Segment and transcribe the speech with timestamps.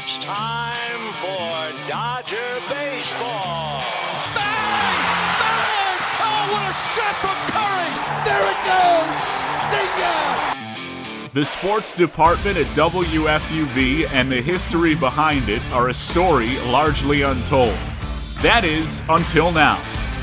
[0.00, 2.36] It's time for Dodger
[2.68, 3.82] Baseball.
[4.32, 4.94] Bang!
[5.40, 5.98] Bang!
[6.20, 7.90] Oh, what a shot from Curry!
[8.24, 9.16] There it goes!
[9.68, 11.30] See ya!
[11.32, 17.76] The sports department at WFUV and the history behind it are a story largely untold.
[18.40, 19.82] That is, until now.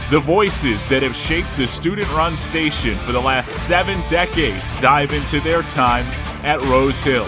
[0.10, 5.12] The voices that have shaped the student run station for the last seven decades dive
[5.12, 6.06] into their time
[6.46, 7.28] at Rose Hill.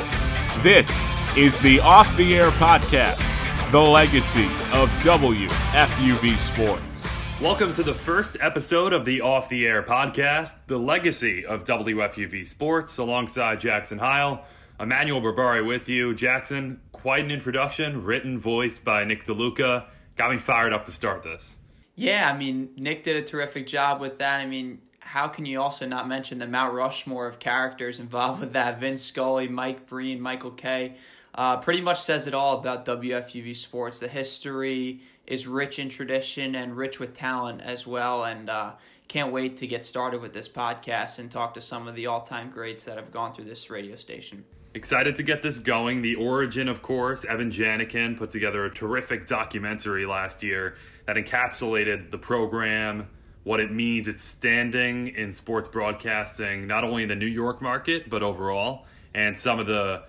[0.63, 7.07] This is the Off the Air Podcast, the legacy of WFUV Sports.
[7.39, 12.47] Welcome to the first episode of the Off the Air Podcast, the legacy of WFUV
[12.47, 14.45] Sports, alongside Jackson Heil.
[14.79, 16.15] Emmanuel Barbari with you.
[16.15, 19.85] Jackson, quite an introduction, written, voiced by Nick DeLuca.
[20.15, 21.55] Got me fired up to start this.
[21.93, 24.41] Yeah, I mean, Nick did a terrific job with that.
[24.41, 28.53] I mean, how can you also not mention the Mount Rushmore of characters involved with
[28.53, 28.79] that?
[28.79, 30.95] Vin Scully, Mike Breen, Michael Kay.
[31.37, 33.99] Uh, pretty much says it all about WFUV sports.
[33.99, 38.23] The history is rich in tradition and rich with talent as well.
[38.23, 38.71] And uh,
[39.07, 42.21] can't wait to get started with this podcast and talk to some of the all
[42.21, 44.43] time greats that have gone through this radio station.
[44.73, 46.01] Excited to get this going.
[46.01, 52.09] The origin, of course, Evan Janikin put together a terrific documentary last year that encapsulated
[52.11, 53.07] the program,
[53.43, 58.09] what it means, its standing in sports broadcasting, not only in the New York market,
[58.09, 60.03] but overall, and some of the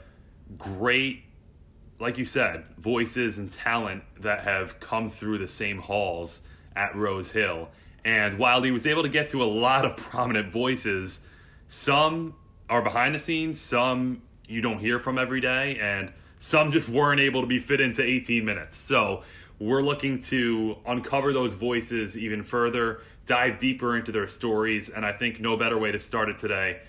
[0.56, 1.24] great,
[1.98, 6.42] like you said, voices and talent that have come through the same halls
[6.74, 7.68] at Rose Hill.
[8.04, 11.20] And while he was able to get to a lot of prominent voices,
[11.66, 12.34] some
[12.70, 17.20] are behind the scenes, some you don't hear from every day, and some just weren't
[17.20, 18.78] able to be fit into 18 minutes.
[18.78, 19.22] So
[19.58, 25.12] we're looking to uncover those voices even further, dive deeper into their stories, and I
[25.12, 26.80] think no better way to start it today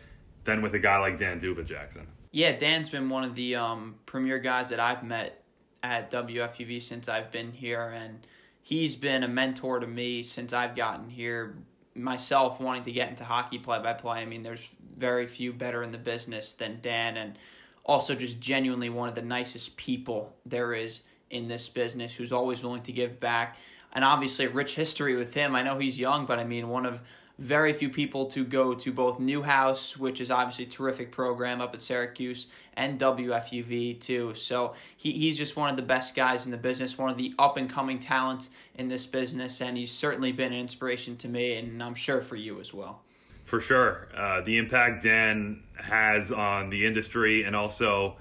[0.45, 2.07] than with a guy like Dan D'Uva Jackson.
[2.31, 5.43] Yeah, Dan's been one of the um, premier guys that I've met
[5.81, 8.25] at WFUV since I've been here, and
[8.61, 11.55] he's been a mentor to me since I've gotten here.
[11.95, 15.81] Myself wanting to get into hockey play by play, I mean, there's very few better
[15.81, 17.39] in the business than Dan, and
[17.83, 21.01] also just genuinely one of the nicest people there is
[21.31, 23.57] in this business who's always willing to give back.
[23.91, 25.55] And obviously, rich history with him.
[25.55, 27.01] I know he's young, but I mean, one of
[27.39, 31.73] very few people to go to both Newhouse, which is obviously a terrific program up
[31.73, 34.33] at Syracuse, and WFUV too.
[34.35, 37.33] So he, he's just one of the best guys in the business, one of the
[37.39, 41.55] up and coming talents in this business, and he's certainly been an inspiration to me,
[41.55, 43.01] and I'm sure for you as well.
[43.45, 44.09] For sure.
[44.15, 48.17] Uh, the impact Dan has on the industry and also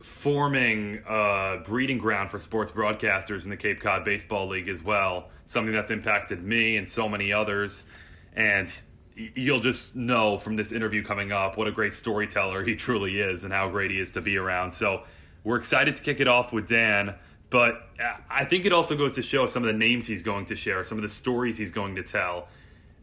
[0.00, 5.30] forming a breeding ground for sports broadcasters in the Cape Cod Baseball League as well.
[5.46, 7.84] Something that's impacted me and so many others.
[8.36, 8.72] And
[9.14, 13.44] you'll just know from this interview coming up what a great storyteller he truly is
[13.44, 14.72] and how great he is to be around.
[14.72, 15.02] So
[15.42, 17.14] we're excited to kick it off with Dan.
[17.48, 17.88] But
[18.28, 20.82] I think it also goes to show some of the names he's going to share,
[20.84, 22.48] some of the stories he's going to tell.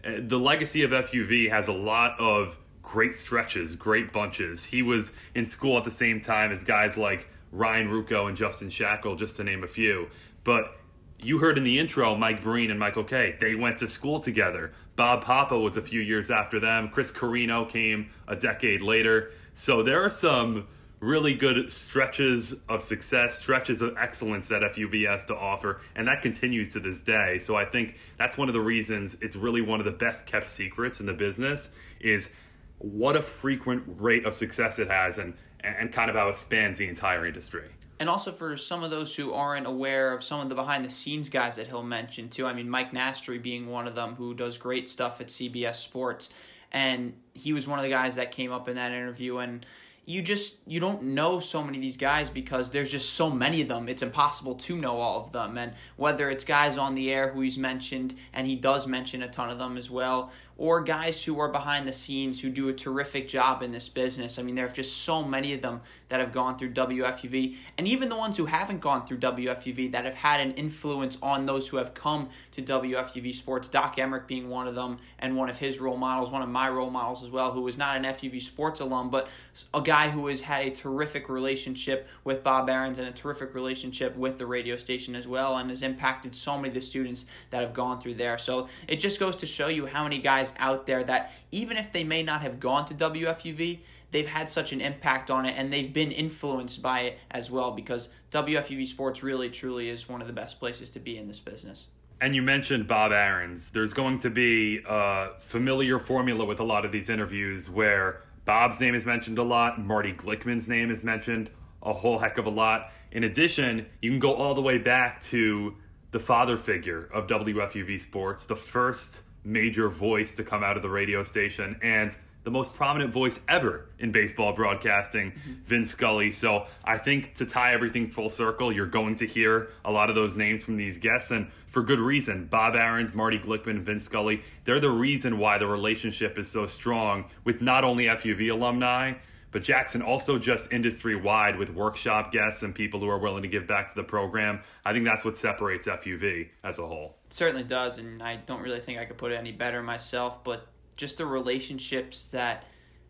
[0.05, 4.65] Uh, the legacy of FUV has a lot of great stretches, great bunches.
[4.65, 8.67] He was in school at the same time as guys like Ryan Ruocco and Justin
[8.67, 10.09] Shackil, just to name a few.
[10.44, 10.77] But
[11.23, 13.35] you heard in the intro Mike Breen and Michael Kay.
[13.39, 14.73] They went to school together.
[14.95, 16.89] Bob Papa was a few years after them.
[16.89, 19.31] Chris Carrino came a decade later.
[19.53, 20.67] So there are some
[21.00, 26.22] really good stretches of success, stretches of excellence that FUV has to offer, and that
[26.22, 27.38] continues to this day.
[27.39, 30.47] So I think that's one of the reasons it's really one of the best kept
[30.47, 32.29] secrets in the business is
[32.78, 35.33] what a frequent rate of success it has and
[35.63, 37.69] and kind of how it spans the entire industry.
[38.00, 40.90] And also for some of those who aren't aware of some of the behind the
[40.90, 42.46] scenes guys that he'll mention too.
[42.46, 46.30] I mean, Mike Nastri being one of them who does great stuff at CBS Sports.
[46.72, 49.66] And he was one of the guys that came up in that interview and
[50.06, 53.62] you just you don't know so many of these guys because there's just so many
[53.62, 57.12] of them it's impossible to know all of them and whether it's guys on the
[57.12, 60.81] air who he's mentioned and he does mention a ton of them as well or
[60.81, 64.38] guys who are behind the scenes who do a terrific job in this business.
[64.38, 67.88] I mean, there are just so many of them that have gone through WFUV, and
[67.88, 71.68] even the ones who haven't gone through WFUV that have had an influence on those
[71.68, 73.68] who have come to WFUV sports.
[73.68, 76.69] Doc Emrick being one of them, and one of his role models, one of my
[76.69, 79.27] role models as well, who was not an FUV sports alum, but
[79.74, 84.16] a guy who has had a terrific relationship with Bob Ahrens and a terrific relationship
[84.16, 87.62] with the radio station as well, and has impacted so many of the students that
[87.62, 88.38] have gone through there.
[88.38, 91.78] So it just goes to show you how many guys guys out there that even
[91.78, 93.80] if they may not have gone to WFUV,
[94.12, 97.72] they've had such an impact on it and they've been influenced by it as well
[97.72, 101.40] because WFUV Sports really truly is one of the best places to be in this
[101.40, 101.88] business.
[102.22, 103.72] And you mentioned Bob Ahrens.
[103.72, 108.80] There's going to be a familiar formula with a lot of these interviews where Bob's
[108.80, 111.50] name is mentioned a lot, Marty Glickman's name is mentioned
[111.81, 112.92] a whole heck of a lot.
[113.12, 115.75] In addition, you can go all the way back to
[116.12, 120.90] the father figure of WFUV Sports, the first major voice to come out of the
[120.90, 125.54] radio station, and the most prominent voice ever in baseball broadcasting, mm-hmm.
[125.63, 126.31] Vin Scully.
[126.31, 130.16] So I think to tie everything full circle, you're going to hear a lot of
[130.16, 132.45] those names from these guests, and for good reason.
[132.45, 137.25] Bob Ahrens, Marty Glickman, Vin Scully, they're the reason why the relationship is so strong
[137.44, 139.13] with not only FUV alumni,
[139.51, 143.48] but Jackson also just industry wide with workshop guests and people who are willing to
[143.48, 144.60] give back to the program.
[144.84, 147.16] I think that's what separates FUV as a whole.
[147.33, 150.68] Certainly does, and I don't really think I could put it any better myself, but
[150.97, 152.65] just the relationships that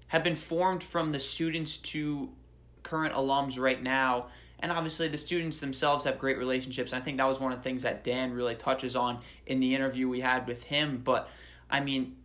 [0.07, 2.29] have been formed from the students to
[2.83, 4.27] current alums right now.
[4.59, 6.93] And obviously, the students themselves have great relationships.
[6.93, 9.59] And I think that was one of the things that Dan really touches on in
[9.59, 11.01] the interview we had with him.
[11.03, 11.27] But
[11.69, 12.15] I mean,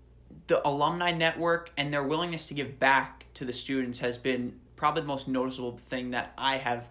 [0.46, 5.02] the alumni network and their willingness to give back to the students has been probably
[5.02, 6.90] the most noticeable thing that I have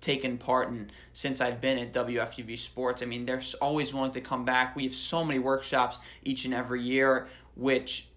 [0.00, 3.02] taken part in since I've been at WFUV Sports.
[3.02, 4.76] I mean, they're always willing to come back.
[4.76, 8.08] We have so many workshops each and every year, which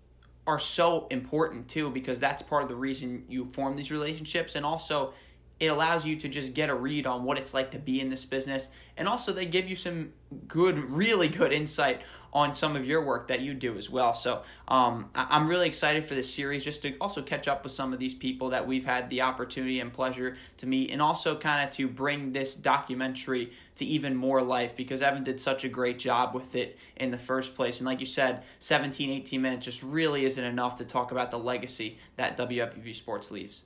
[0.47, 4.55] are so important too, because that's part of the reason you form these relationships.
[4.55, 5.13] And also,
[5.59, 8.09] it allows you to just get a read on what it's like to be in
[8.09, 8.69] this business.
[8.97, 10.13] And also, they give you some
[10.47, 12.01] good, really good insight
[12.33, 14.13] on some of your work that you do as well.
[14.13, 17.93] So um, I'm really excited for this series just to also catch up with some
[17.93, 21.67] of these people that we've had the opportunity and pleasure to meet, and also kind
[21.67, 25.99] of to bring this documentary to even more life because Evan did such a great
[25.99, 27.79] job with it in the first place.
[27.79, 31.39] And like you said, 17, 18 minutes just really isn't enough to talk about the
[31.39, 33.61] legacy that WFUV Sports leaves.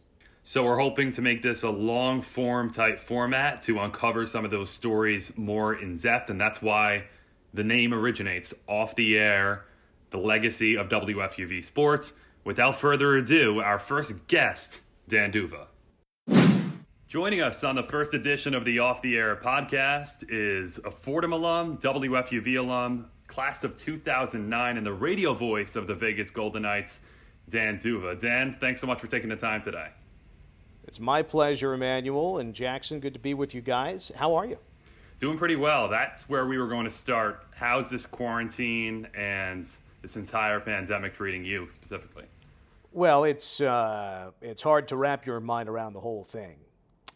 [0.47, 4.51] So we're hoping to make this a long form type format to uncover some of
[4.51, 7.05] those stories more in depth, and that's why
[7.55, 9.65] the name originates off the air,
[10.09, 12.13] the legacy of WFUV Sports.
[12.43, 15.67] Without further ado, our first guest, Dan D'Uva.
[17.07, 21.31] Joining us on the first edition of the Off the Air podcast is a Fordham
[21.31, 27.01] alum, WFUV alum, class of 2009, and the radio voice of the Vegas Golden Knights,
[27.49, 28.19] Dan D'Uva.
[28.19, 29.87] Dan, thanks so much for taking the time today.
[30.83, 32.99] It's my pleasure, Emmanuel and Jackson.
[32.99, 34.11] Good to be with you guys.
[34.17, 34.59] How are you?
[35.17, 35.87] Doing pretty well.
[35.87, 37.45] That's where we were going to start.
[37.55, 39.65] How's this quarantine and
[40.01, 42.25] this entire pandemic treating you specifically?
[42.91, 46.57] Well, it's uh, it's hard to wrap your mind around the whole thing.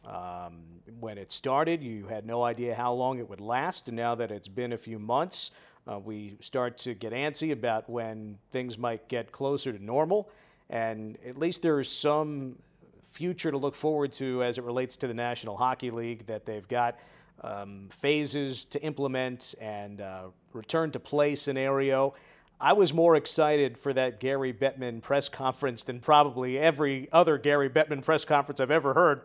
[0.06, 0.62] Um,
[1.02, 4.32] when it started, you had no idea how long it would last, and now that
[4.32, 5.52] it's been a few months,
[5.86, 10.30] uh, we start to get antsy about when things might get closer to normal.
[10.70, 12.56] And at least there's some
[13.04, 16.68] future to look forward to as it relates to the National Hockey League that they've
[16.68, 16.98] got
[17.42, 22.14] um, phases to implement and uh, return to play scenario.
[22.62, 27.70] I was more excited for that Gary Bettman press conference than probably every other Gary
[27.70, 29.22] Bettman press conference I've ever heard.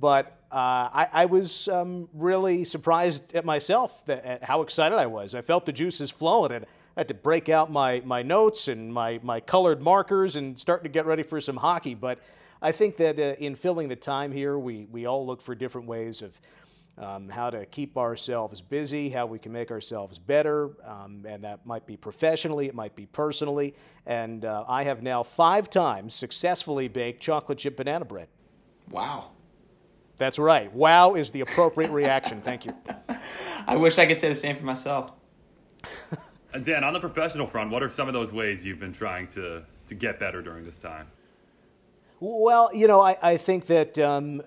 [0.00, 5.06] But uh, I, I, was um, really surprised at myself that, at how excited I
[5.06, 5.34] was.
[5.34, 6.64] I felt the juices flowing and
[6.96, 10.84] I had to break out my, my notes and my, my colored markers and start
[10.84, 11.94] to get ready for some hockey.
[11.94, 12.20] But
[12.62, 15.86] I think that uh, in filling the time here, we, we all look for different
[15.86, 16.40] ways of
[16.98, 21.64] um, how to keep ourselves busy, how we can make ourselves better, um, and that
[21.64, 23.74] might be professionally, it might be personally.
[24.06, 28.28] And uh, I have now five times successfully baked chocolate chip banana bread.
[28.90, 29.30] Wow.
[30.16, 30.72] That's right.
[30.72, 32.42] Wow is the appropriate reaction.
[32.42, 32.74] Thank you.
[33.66, 35.12] I wish I could say the same for myself.
[36.52, 39.28] And Dan, on the professional front, what are some of those ways you've been trying
[39.28, 41.06] to, to get better during this time?
[42.18, 44.42] Well, you know, I, I think that um,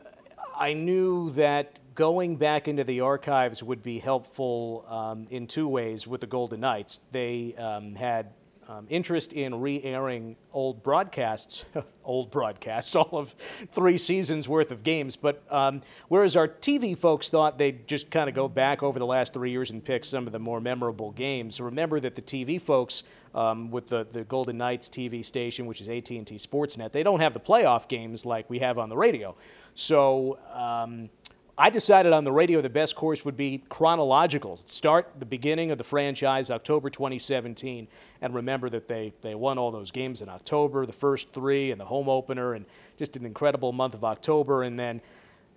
[0.58, 6.08] I knew that going back into the archives would be helpful um, in two ways
[6.08, 7.02] with the Golden Knights.
[7.12, 8.28] They um, had
[8.72, 11.66] um, interest in re airing old broadcasts,
[12.06, 13.36] old broadcasts, all of
[13.72, 15.16] three seasons worth of games.
[15.18, 19.06] But um, whereas our TV folks thought they'd just kind of go back over the
[19.06, 22.62] last three years and pick some of the more memorable games, remember that the TV
[22.62, 23.04] folks
[23.36, 27.34] um, with the, the Golden Knights TV station, which is AT&T Sportsnet, they don't have
[27.34, 29.36] the playoff games like we have on the radio.
[29.74, 31.10] So um,
[31.58, 34.60] I decided on the radio the best course would be chronological.
[34.66, 37.88] Start the beginning of the franchise, October 2017,
[38.22, 41.80] and remember that they, they won all those games in October, the first three and
[41.80, 42.66] the home opener, and
[42.98, 44.64] just an incredible month of October.
[44.64, 45.02] And then,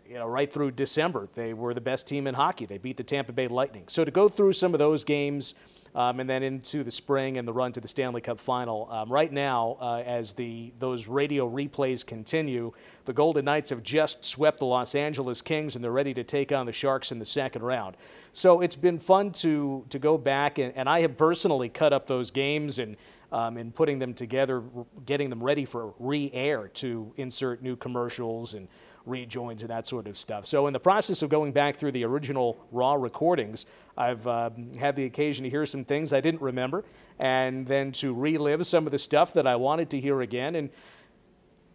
[0.09, 2.67] you know, right through December, they were the best team in hockey.
[2.67, 3.85] They beat the Tampa Bay Lightning.
[3.87, 5.55] So to go through some of those games,
[5.95, 8.89] um, and then into the spring and the run to the Stanley Cup final.
[8.91, 12.73] Um, right now, uh, as the those radio replays continue,
[13.05, 16.53] the Golden Knights have just swept the Los Angeles Kings, and they're ready to take
[16.53, 17.97] on the Sharks in the second round.
[18.33, 22.07] So it's been fun to to go back, and, and I have personally cut up
[22.07, 22.97] those games and.
[23.33, 24.63] Um, and putting them together,
[25.07, 28.69] getting them ready for re-air to insert new commercials and
[29.07, 30.47] rejoins and that sort of stuff.
[30.47, 34.97] So, in the process of going back through the original Raw recordings, I've um, had
[34.97, 36.85] the occasion to hear some things I didn't remember
[37.19, 40.57] and then to relive some of the stuff that I wanted to hear again.
[40.57, 40.71] And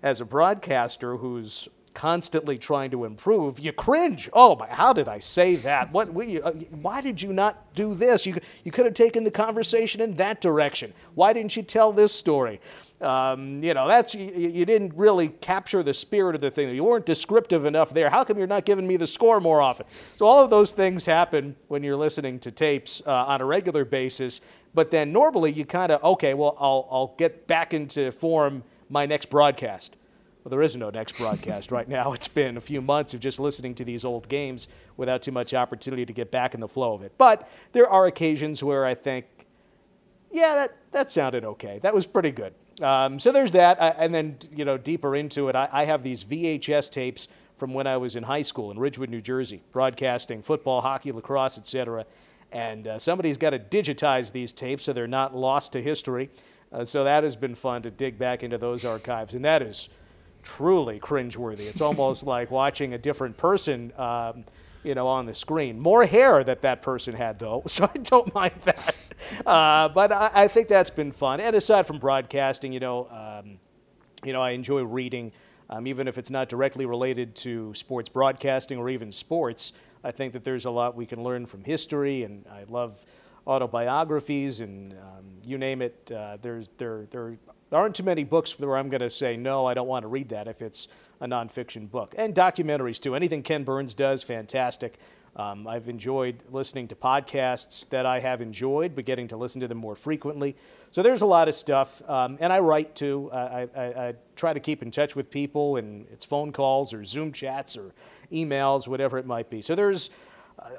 [0.04, 4.30] as a broadcaster who's constantly trying to improve, you cringe.
[4.34, 5.92] Oh, my, how did I say that?
[5.92, 6.14] What?
[6.14, 8.26] We, uh, why did you not do this?
[8.26, 10.94] You, you could have taken the conversation in that direction.
[11.16, 12.60] Why didn't you tell this story?
[13.02, 16.76] Um, you know, that's you, you, didn't really capture the spirit of the thing.
[16.76, 18.10] You weren't descriptive enough there.
[18.10, 19.86] How come you're not giving me the score more often?
[20.18, 23.86] So all of those things happen when you're listening to tapes uh, on a regular
[23.86, 24.42] basis.
[24.74, 29.06] But then normally you kind of okay, well, I'll I'll get back into form my
[29.06, 29.96] next broadcast.
[30.44, 32.14] Well, there is no next broadcast right now.
[32.14, 35.54] It's been a few months of just listening to these old games without too much
[35.54, 37.14] opportunity to get back in the flow of it.
[37.18, 39.26] But there are occasions where I think,
[40.32, 41.80] yeah, that, that sounded okay.
[41.82, 42.54] That was pretty good.
[42.82, 43.82] Um, so there's that.
[43.82, 47.74] I, and then, you know, deeper into it, I, I have these VHS tapes from
[47.74, 52.06] when I was in high school in Ridgewood, New Jersey, broadcasting football, hockey, lacrosse, etc.
[52.52, 56.30] And uh, somebody's got to digitize these tapes so they're not lost to history.
[56.72, 59.34] Uh, so that has been fun to dig back into those archives.
[59.34, 59.90] And that is
[60.42, 61.68] truly cringeworthy.
[61.70, 64.46] It's almost like watching a different person, um,
[64.84, 65.80] you know, on the screen.
[65.80, 68.96] More hair that that person had, though, so I don't mind that.
[69.46, 71.40] Uh, but I, I, think that's been fun.
[71.40, 73.60] And aside from broadcasting, you know, um,
[74.24, 75.32] you know, I enjoy reading,
[75.70, 79.74] um, even if it's not directly related to sports broadcasting or even sports.
[80.04, 82.98] I think that there's a lot we can learn from history, and I love
[83.46, 86.12] autobiographies and um, you name it.
[86.14, 87.38] Uh, there's there there
[87.70, 90.08] there aren't too many books where I'm going to say, no, I don't want to
[90.08, 90.88] read that if it's
[91.22, 92.16] a nonfiction book.
[92.18, 93.16] And documentaries, too.
[93.16, 94.98] Anything Ken Burns does, fantastic.
[95.36, 99.68] Um, I've enjoyed listening to podcasts that I have enjoyed, but getting to listen to
[99.68, 100.56] them more frequently.
[100.92, 102.02] So there's a lot of stuff.
[102.10, 103.30] Um, and I write too.
[103.32, 107.04] I, I, I, try to keep in touch with people, and it's phone calls or
[107.04, 107.94] Zoom chats or
[108.32, 109.62] emails, whatever it might be.
[109.62, 110.10] So there's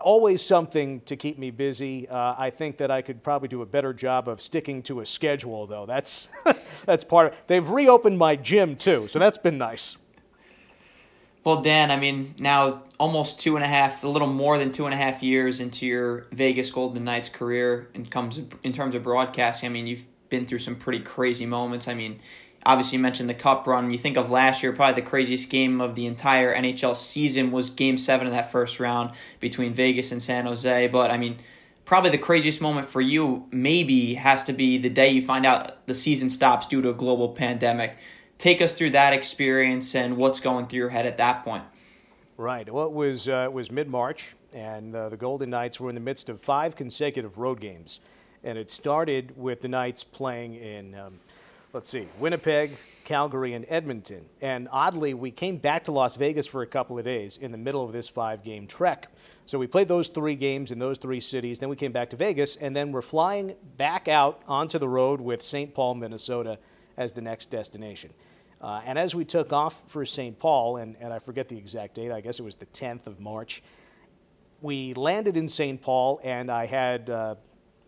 [0.01, 2.09] always something to keep me busy.
[2.09, 5.07] Uh, I think that I could probably do a better job of sticking to a
[5.07, 5.87] schedule, though.
[5.87, 6.29] That's
[6.87, 7.33] that's part of.
[7.33, 7.39] It.
[7.47, 9.97] They've reopened my gym too, so that's been nice.
[11.43, 14.85] Well, Dan, I mean, now almost two and a half, a little more than two
[14.85, 19.03] and a half years into your Vegas Golden Knights career, and comes in terms of
[19.03, 19.69] broadcasting.
[19.69, 21.89] I mean, you've been through some pretty crazy moments.
[21.89, 22.21] I mean,
[22.65, 23.91] obviously you mentioned the cup run.
[23.91, 27.71] You think of last year, probably the craziest game of the entire NHL season was
[27.71, 30.89] game seven of that first round between Vegas and San Jose.
[30.89, 31.39] But I mean,
[31.85, 35.87] probably the craziest moment for you maybe has to be the day you find out
[35.87, 37.97] the season stops due to a global pandemic.
[38.41, 41.63] Take us through that experience and what's going through your head at that point.
[42.39, 42.73] Right.
[42.73, 45.95] Well, it was uh, it was mid March, and uh, the Golden Knights were in
[45.95, 48.01] the midst of five consecutive road games,
[48.43, 50.95] and it started with the Knights playing in.
[50.95, 51.21] Um,
[51.75, 54.25] let's see, Winnipeg, Calgary, and Edmonton.
[54.41, 57.59] And oddly, we came back to Las Vegas for a couple of days in the
[57.59, 59.09] middle of this five game trek.
[59.45, 61.59] So we played those three games in those three cities.
[61.59, 65.21] Then we came back to Vegas, and then we're flying back out onto the road
[65.21, 65.75] with St.
[65.75, 66.59] Paul, Minnesota
[66.97, 68.15] as the next destination.
[68.61, 70.39] Uh, and as we took off for St.
[70.39, 73.19] Paul, and, and I forget the exact date, I guess it was the 10th of
[73.19, 73.63] March,
[74.61, 75.81] we landed in St.
[75.81, 77.35] Paul, and I had uh,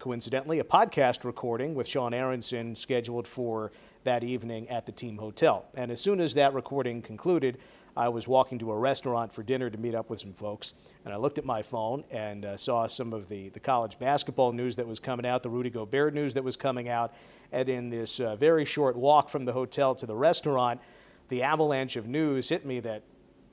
[0.02, 3.70] coincidentally, a podcast recording with Sean Aronson scheduled for
[4.02, 5.64] that evening at the team hotel.
[5.74, 7.58] And as soon as that recording concluded,
[7.96, 10.72] I was walking to a restaurant for dinner to meet up with some folks,
[11.04, 14.52] and I looked at my phone and uh, saw some of the, the college basketball
[14.52, 17.14] news that was coming out, the Rudy Gobert news that was coming out,
[17.52, 20.80] and in this uh, very short walk from the hotel to the restaurant,
[21.28, 23.02] the avalanche of news hit me that,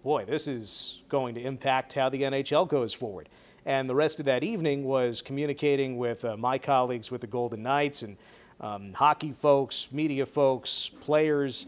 [0.03, 3.27] boy, this is going to impact how the NHL goes forward.
[3.65, 7.61] And the rest of that evening was communicating with uh, my colleagues with the Golden
[7.61, 8.17] Knights and
[8.61, 11.65] um, hockey folks, media folks, players.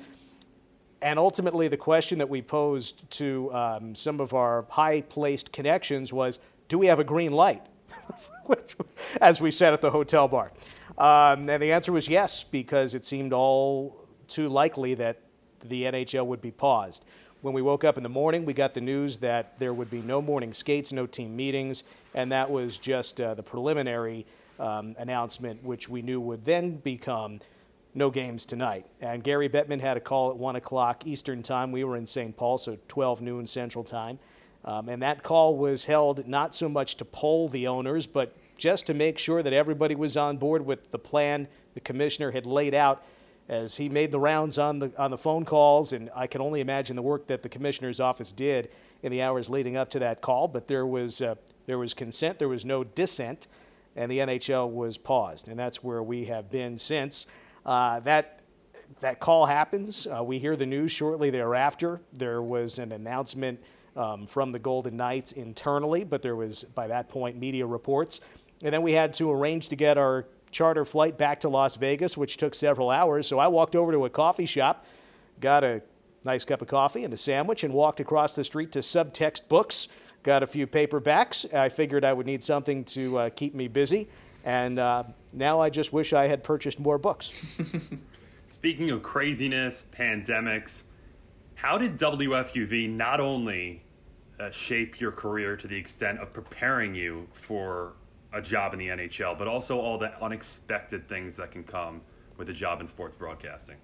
[1.01, 6.13] And ultimately, the question that we posed to um, some of our high placed connections
[6.13, 7.63] was do we have a green light?
[9.22, 10.51] As we sat at the hotel bar.
[10.98, 15.22] Um, and the answer was yes, because it seemed all too likely that
[15.65, 17.05] the NHL would be paused.
[17.41, 20.01] When we woke up in the morning, we got the news that there would be
[20.01, 24.27] no morning skates, no team meetings, and that was just uh, the preliminary
[24.60, 27.39] um, announcement, which we knew would then become
[27.93, 28.86] no games tonight.
[29.01, 31.71] And Gary Bettman had a call at 1 o'clock Eastern Time.
[31.71, 32.36] We were in St.
[32.36, 34.19] Paul, so 12 noon Central Time.
[34.63, 38.86] Um, and that call was held not so much to poll the owners, but just
[38.88, 42.74] to make sure that everybody was on board with the plan the commissioner had laid
[42.74, 43.03] out
[43.50, 46.62] as he made the rounds on the on the phone calls, and I can only
[46.62, 48.69] imagine the work that the commissioner's office did
[49.03, 50.48] in the hours leading up to that call.
[50.48, 53.48] But there was uh, there was consent, there was no dissent,
[53.95, 57.25] and the NHL was paused, and that's where we have been since.
[57.65, 58.41] Uh, that
[59.00, 60.08] that call happens.
[60.08, 62.01] Uh, we hear the news shortly thereafter.
[62.13, 63.60] There was an announcement
[63.96, 68.22] um, from the Golden Knights internally, but there was, by that point, media reports.
[68.63, 72.15] And then we had to arrange to get our charter flight back to Las Vegas,
[72.15, 73.27] which took several hours.
[73.27, 74.86] So I walked over to a coffee shop,
[75.39, 75.82] got a
[76.24, 79.88] nice cup of coffee and a sandwich, and walked across the street to Subtext Books.
[80.24, 81.51] Got a few paperbacks.
[81.51, 84.08] I figured I would need something to uh, keep me busy.
[84.43, 87.60] And uh, now I just wish I had purchased more books.
[88.48, 90.83] Speaking of craziness, pandemics,
[91.55, 93.83] how did WFUV not only
[94.39, 97.93] uh, shape your career to the extent of preparing you for
[98.33, 102.01] a job in the NHL, but also all the unexpected things that can come
[102.38, 103.75] with a job in sports broadcasting?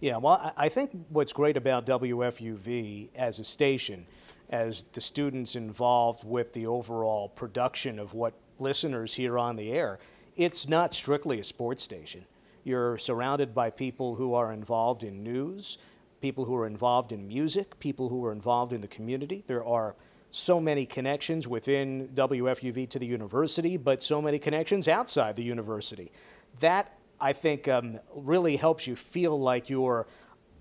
[0.00, 4.06] Yeah, well, I think what's great about WFUV as a station,
[4.50, 9.98] as the students involved with the overall production of what listeners here on the air,
[10.36, 12.24] it's not strictly a sports station.
[12.64, 15.78] You're surrounded by people who are involved in news,
[16.20, 19.44] people who are involved in music, people who are involved in the community.
[19.46, 19.94] There are
[20.30, 26.12] so many connections within WFUV to the university, but so many connections outside the university.
[26.60, 30.06] That, I think, um, really helps you feel like you're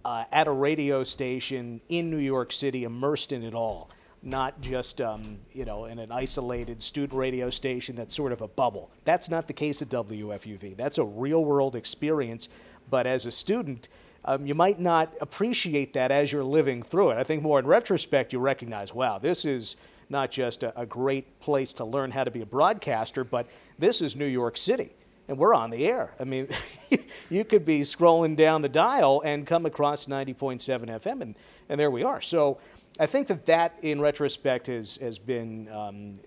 [0.06, 3.90] uh, at a radio station in New York City, immersed in it all,
[4.24, 8.48] not just um, you know in an isolated student radio station that's sort of a
[8.48, 8.90] bubble.
[9.06, 10.76] That's not the case at WFUV.
[10.76, 12.50] That's a real-world experience.
[12.90, 13.90] But as a student,
[14.26, 17.18] um, you might not appreciate that as you're living through it.
[17.18, 19.76] I think more in retrospect, you recognize, wow, this is
[20.10, 23.48] not just a, a great place to learn how to be a broadcaster, but
[23.78, 24.92] this is New York City
[25.28, 26.12] and we're on the air.
[26.20, 26.48] I mean,
[27.30, 31.36] you could be scrolling down the dial and come across 90.7 FM, and,
[31.70, 32.22] and there we are.
[32.22, 32.60] So
[33.00, 36.20] I think that that, in retrospect, has, has been um,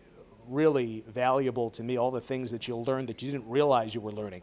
[0.49, 4.01] really valuable to me, all the things that you'll learn that you didn't realize you
[4.01, 4.43] were learning.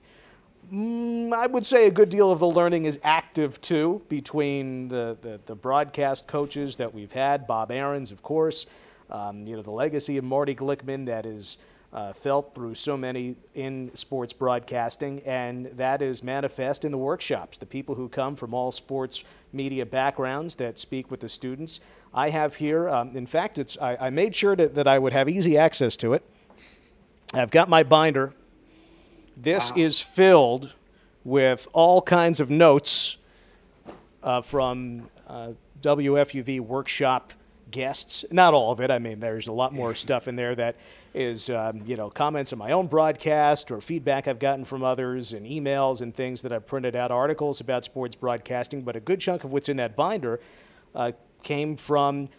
[0.74, 5.18] Mm, I would say a good deal of the learning is active too between the,
[5.22, 8.66] the, the broadcast coaches that we've had, Bob Ahrens, of course,
[9.10, 11.58] um, you know, the legacy of Marty Glickman that is
[11.94, 17.58] uh, felt through so many in sports broadcasting, and that is manifest in the workshops.
[17.58, 21.80] The people who come from all sports media backgrounds that speak with the students.
[22.18, 25.14] I have here, um, in fact, it's, I, I made sure that, that I would
[25.14, 26.24] have easy access to it.
[27.32, 28.34] I've got my binder
[29.36, 29.78] this wow.
[29.78, 30.74] is filled
[31.24, 33.18] with all kinds of notes
[34.24, 35.52] uh, from uh,
[35.82, 37.34] WFUV workshop
[37.70, 38.26] guests.
[38.32, 38.90] Not all of it.
[38.90, 40.76] I mean, there's a lot more stuff in there that
[41.14, 45.34] is, um, you know, comments on my own broadcast or feedback I've gotten from others
[45.34, 48.82] and emails and things that I've printed out, articles about sports broadcasting.
[48.82, 50.40] But a good chunk of what's in that binder
[50.96, 51.12] uh,
[51.44, 52.30] came from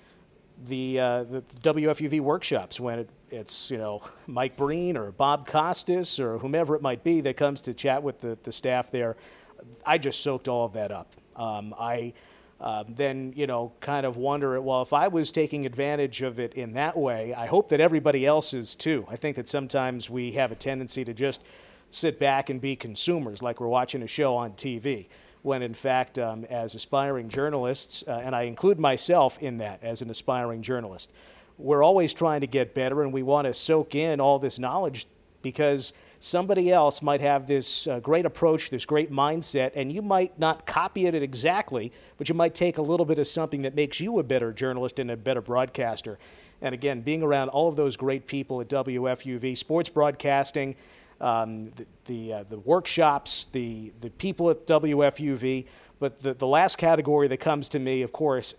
[0.66, 6.20] the, uh, the WFUV workshops when it it's you know Mike Breen or Bob Costas
[6.20, 9.16] or whomever it might be that comes to chat with the, the staff there.
[9.84, 11.14] I just soaked all of that up.
[11.36, 12.14] Um, I
[12.60, 16.54] uh, then you know kind of wonder well if I was taking advantage of it
[16.54, 19.06] in that way, I hope that everybody else is too.
[19.08, 21.42] I think that sometimes we have a tendency to just
[21.90, 25.06] sit back and be consumers, like we're watching a show on TV.
[25.42, 30.02] When in fact, um, as aspiring journalists, uh, and I include myself in that as
[30.02, 31.12] an aspiring journalist,
[31.58, 35.06] we're always trying to get better and we want to soak in all this knowledge
[35.42, 40.38] because somebody else might have this uh, great approach, this great mindset, and you might
[40.38, 44.00] not copy it exactly, but you might take a little bit of something that makes
[44.00, 46.18] you a better journalist and a better broadcaster.
[46.60, 50.74] And again, being around all of those great people at WFUV, sports broadcasting,
[51.20, 55.66] um, the the, uh, the, workshops, the the people at WFUV,
[55.98, 58.54] but the, the last category that comes to me, of course,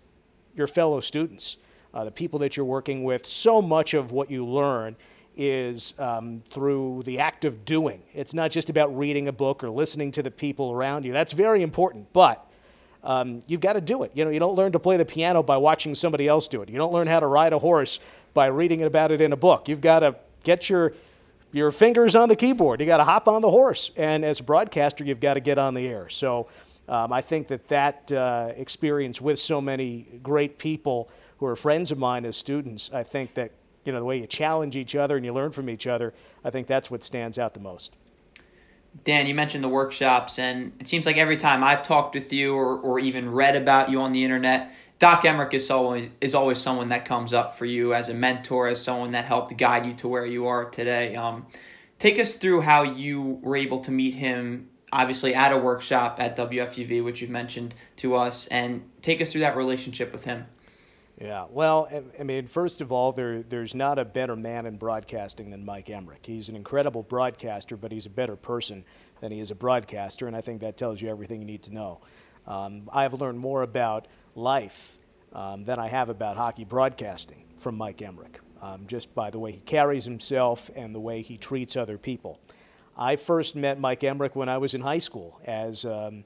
[0.54, 1.56] your fellow students
[1.92, 3.26] uh, the people that you're working with.
[3.26, 4.96] So much of what you learn
[5.36, 8.02] is um, through the act of doing.
[8.14, 11.12] It's not just about reading a book or listening to the people around you.
[11.12, 12.46] That's very important, but
[13.02, 14.12] um, you've got to do it.
[14.14, 16.68] You know, you don't learn to play the piano by watching somebody else do it.
[16.68, 18.00] You don't learn how to ride a horse
[18.34, 19.68] by reading about it in a book.
[19.68, 20.92] You've got to get your
[21.52, 22.80] your fingers on the keyboard.
[22.80, 25.58] You got to hop on the horse, and as a broadcaster, you've got to get
[25.58, 26.08] on the air.
[26.08, 26.48] So.
[26.88, 31.08] Um, I think that that uh, experience with so many great people
[31.38, 33.52] who are friends of mine as students, I think that
[33.84, 36.12] you know the way you challenge each other and you learn from each other,
[36.44, 37.94] I think that's what stands out the most.
[39.04, 42.54] Dan, you mentioned the workshops, and it seems like every time I've talked with you
[42.54, 46.58] or, or even read about you on the internet, Doc Emrick is always is always
[46.58, 49.94] someone that comes up for you as a mentor, as someone that helped guide you
[49.94, 51.16] to where you are today.
[51.16, 51.46] Um,
[51.98, 56.36] take us through how you were able to meet him, obviously at a workshop at
[56.36, 60.44] WFUV, which you've mentioned to us, and take us through that relationship with him.
[61.18, 64.76] Yeah, well, I- I mean, first of all, there, there's not a better man in
[64.76, 66.24] broadcasting than Mike Emrick.
[66.26, 68.84] He's an incredible broadcaster, but he's a better person
[69.20, 71.74] than he is a broadcaster, and I think that tells you everything you need to
[71.74, 72.00] know.
[72.46, 74.08] Um, I've learned more about
[74.40, 74.96] life
[75.32, 79.52] um, than I have about hockey broadcasting from Mike Emrick, um, just by the way
[79.52, 82.40] he carries himself and the way he treats other people.
[82.96, 86.24] I first met Mike Emrick when I was in high school as um,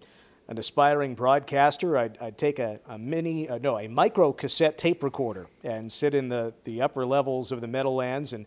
[0.48, 1.96] an aspiring broadcaster.
[1.96, 6.14] I'd, I'd take a, a mini, uh, no, a micro cassette tape recorder and sit
[6.14, 8.46] in the, the upper levels of the Meadowlands and,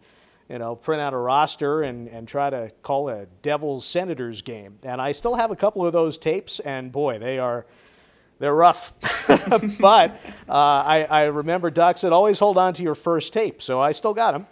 [0.49, 4.79] you know, print out a roster and, and try to call a Devils Senators game.
[4.83, 7.65] And I still have a couple of those tapes, and boy, they are.
[8.39, 8.93] They're rough,
[9.79, 13.61] but uh, I, I remember Doc said, always hold on to your first tape.
[13.61, 14.47] So I still got them.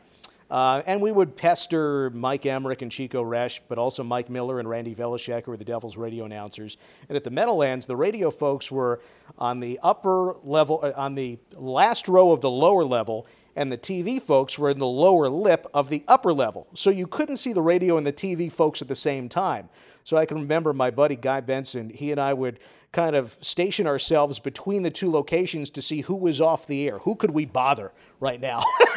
[0.50, 4.70] Uh, and we would pester Mike Emrick and Chico Resch, but also Mike Miller and
[4.70, 6.78] Randy Velischek, who were the Devils radio announcers.
[7.10, 9.02] And at the Meadowlands, the radio folks were
[9.40, 13.78] on the upper level, uh, on the last row of the lower level, and the
[13.78, 16.68] TV folks were in the lower lip of the upper level.
[16.74, 19.70] So you couldn't see the radio and the TV folks at the same time.
[20.04, 22.60] So I can remember my buddy Guy Benson, he and I would
[22.96, 27.00] kind of station ourselves between the two locations to see who was off the air.
[27.00, 27.92] Who could we bother
[28.22, 28.62] right now?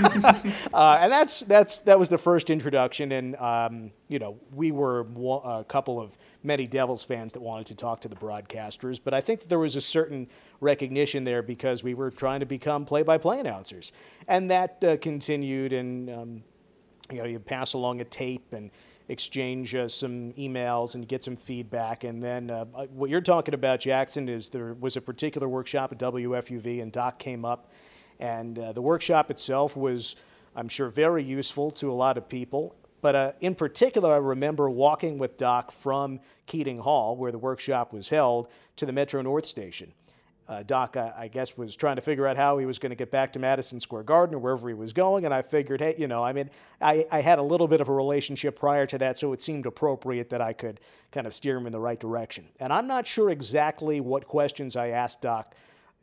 [0.73, 3.11] uh, and that's that's that was the first introduction.
[3.11, 5.01] And um, you know, we were
[5.45, 9.01] a couple of many Devils fans that wanted to talk to the broadcasters.
[9.03, 10.29] But I think there was a certain
[10.61, 13.93] recognition there because we were trying to become play-by-play announcers,
[14.27, 15.73] and that uh, continued.
[15.73, 16.43] And um,
[17.11, 18.71] you know, you pass along a tape and
[19.09, 22.05] exchange uh, some emails and get some feedback.
[22.05, 25.99] And then uh, what you're talking about, Jackson, is there was a particular workshop at
[25.99, 27.73] WFUV, and Doc came up,
[28.21, 30.17] and uh, the workshop itself was,
[30.55, 32.75] I'm sure, very useful to a lot of people.
[33.01, 37.93] But uh, in particular, I remember walking with Doc from Keating Hall, where the workshop
[37.93, 39.93] was held, to the Metro North Station
[40.49, 42.97] uh, Doc, I, I, guess, was trying to figure out how he was going to
[42.97, 45.27] get back to Madison Square Garden or wherever he was going.
[45.27, 46.49] And I figured, hey, you know, I mean,
[46.81, 49.67] I, I had a little bit of a relationship prior to that, so it seemed
[49.67, 50.81] appropriate that I could
[51.13, 52.47] kind of steer him in the right direction.
[52.61, 55.55] And I'm not sure exactly what questions I asked Doc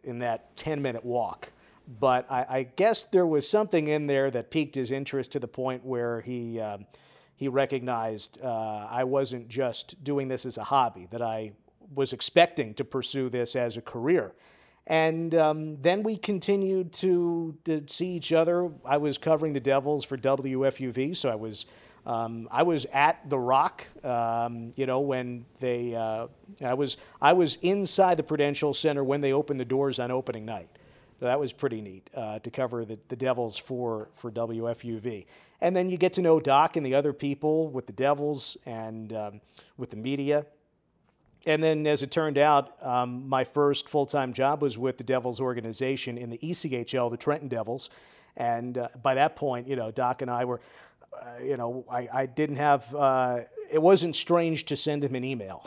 [0.04, 1.52] in that 10 minute walk.
[2.00, 5.48] But I, I guess there was something in there that piqued his interest to the
[5.48, 6.86] point where he, um,
[7.36, 11.54] he recognized uh, I wasn't just doing this as a hobby, that I
[11.94, 14.34] was expecting to pursue this as a career.
[14.88, 18.70] And um, then we continued to, to, see each other.
[18.86, 21.66] I was covering the Devils for WFUV, so I was
[22.06, 26.28] um, I was at the Rock, um, you know, when they uh,
[26.64, 30.46] I was I was inside the Prudential Center when they opened the doors on opening
[30.46, 30.70] night.
[31.20, 35.26] So that was pretty neat uh, to cover the, the Devils for for WFUV.
[35.62, 39.12] And then you get to know Doc and the other people with the Devils and
[39.14, 39.42] um,
[39.78, 40.46] with the media
[41.46, 45.04] and then, as it turned out, um, my first full time job was with the
[45.04, 47.90] Devils organization in the ECHL, the Trenton Devils.
[48.36, 50.60] And uh, by that point, you know, Doc and I were,
[51.14, 53.40] uh, you know, I, I didn't have, uh,
[53.72, 55.66] it wasn't strange to send him an email.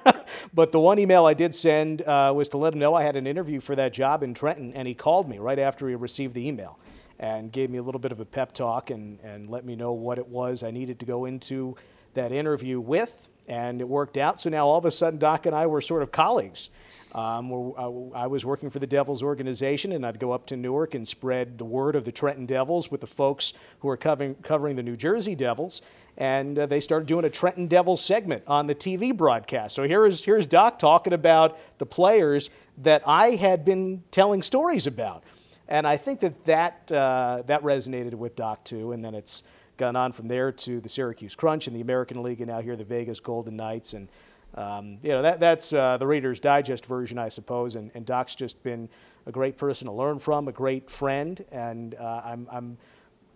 [0.54, 3.16] but the one email I did send uh, was to let him know I had
[3.16, 4.72] an interview for that job in Trenton.
[4.74, 6.78] And he called me right after he received the email
[7.18, 9.92] and gave me a little bit of a pep talk and, and let me know
[9.92, 11.76] what it was I needed to go into
[12.14, 14.40] that interview with and it worked out.
[14.40, 16.70] So now all of a sudden, Doc and I were sort of colleagues.
[17.16, 17.72] Um,
[18.14, 21.56] I was working for the Devils organization, and I'd go up to Newark and spread
[21.56, 24.96] the word of the Trenton Devils with the folks who were covering, covering the New
[24.96, 25.80] Jersey Devils.
[26.18, 29.74] And uh, they started doing a Trenton Devils segment on the TV broadcast.
[29.74, 35.24] So here's, here's Doc talking about the players that I had been telling stories about.
[35.68, 38.92] And I think that that, uh, that resonated with Doc too.
[38.92, 39.42] And then it's
[39.76, 42.76] gone on from there to the Syracuse Crunch in the American League, and now here
[42.76, 43.94] the Vegas Golden Knights.
[43.94, 44.08] And
[44.54, 47.76] um, you know that that's uh, the Reader's Digest version, I suppose.
[47.76, 48.88] And, and Doc's just been
[49.26, 52.78] a great person to learn from, a great friend, and uh, I'm, I'm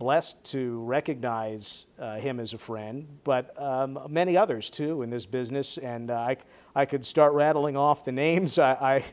[0.00, 5.26] blessed to recognize uh, him as a friend, but um, many others too in this
[5.26, 5.76] business.
[5.76, 6.36] And uh, I,
[6.74, 8.58] I could start rattling off the names.
[8.58, 9.04] I,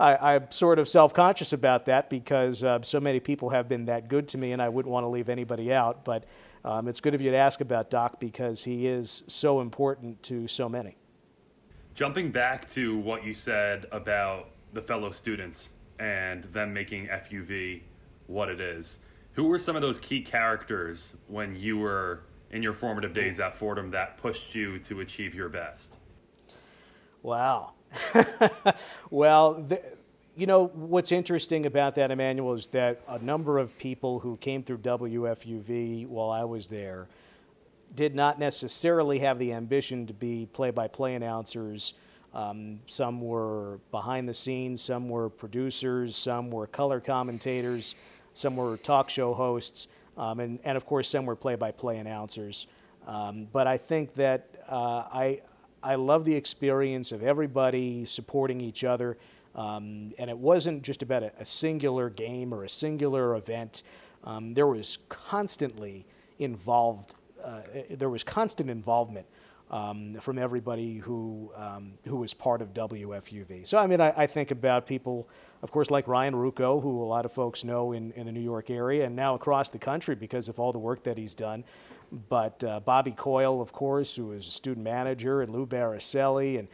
[0.00, 3.84] I, am sort of self conscious about that because uh, so many people have been
[3.84, 6.04] that good to me, and I wouldn't want to leave anybody out.
[6.04, 6.24] But
[6.64, 10.48] um, it's good of you to ask about Doc because he is so important to
[10.48, 10.96] so many.
[11.94, 17.82] Jumping back to what you said about the fellow students and them making FUV
[18.26, 18.98] what it is
[19.32, 23.54] who were some of those key characters when you were in your formative days at
[23.54, 25.98] Fordham that pushed you to achieve your best?
[27.22, 27.72] Wow.
[29.10, 29.80] well, the,
[30.36, 34.62] you know, what's interesting about that, Emmanuel, is that a number of people who came
[34.62, 37.08] through WFUV while I was there
[37.94, 41.94] did not necessarily have the ambition to be play by play announcers
[42.34, 47.94] Um, some were behind the scenes, some were producers, some were color commentators,
[48.34, 51.98] some were talk show hosts, um, and, and of course, some were play by play
[51.98, 52.66] announcers.
[53.06, 55.40] Um, but I think that uh, I,
[55.82, 59.16] I love the experience of everybody supporting each other.
[59.54, 63.82] Um, and it wasn't just about a, a, singular game or a singular event.
[64.24, 66.06] Um, there was constantly
[66.38, 67.14] involved.
[67.44, 69.26] Uh, there was constant involvement
[69.72, 73.66] um, from everybody who um, who was part of WFUV.
[73.66, 75.28] So I mean, I, I, think about people,
[75.62, 78.40] of course, like Ryan Ruocco, who a lot of folks know in, in the New
[78.40, 81.64] York area and now across the country because of all the work that he's done.
[82.28, 86.68] But uh, Bobby Coyle, of course, who was a student manager, and Lou Baricelli, and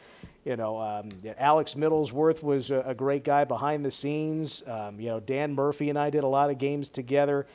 [0.45, 4.65] you know, um, Alex Middlesworth was a, a, great guy behind the scenes.
[4.67, 7.47] Um, you know, Dan Murphy and I did a lot of games together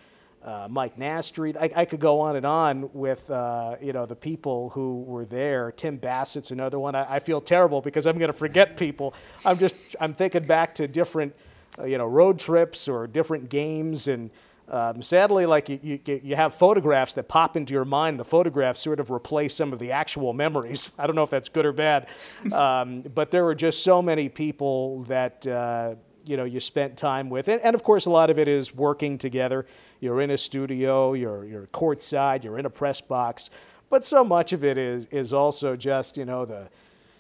[0.43, 1.56] uh, Mike Nastri.
[1.56, 5.25] I, I, could go on and on with uh, you know the people who were
[5.25, 5.71] there.
[5.71, 6.95] Tim Bassett's another one.
[6.95, 9.13] I, I feel terrible because I'm going to forget people.
[9.45, 11.34] I'm just I'm thinking back to different
[11.79, 14.29] uh, you know road trips or different games and.
[14.65, 18.17] Um, sadly, like you, you, you, have photographs that pop into your mind.
[18.17, 20.89] The photographs sort of replace some of the actual memories.
[20.97, 22.08] I don't know if that's good or bad,
[22.53, 27.29] um, but there were just so many people that uh, you know you spent time
[27.29, 29.65] with, and, and of course a lot of it is working together.
[29.99, 33.49] You're in a studio, you're you're courtside, you're in a press box,
[33.89, 36.69] but so much of it is is also just you know the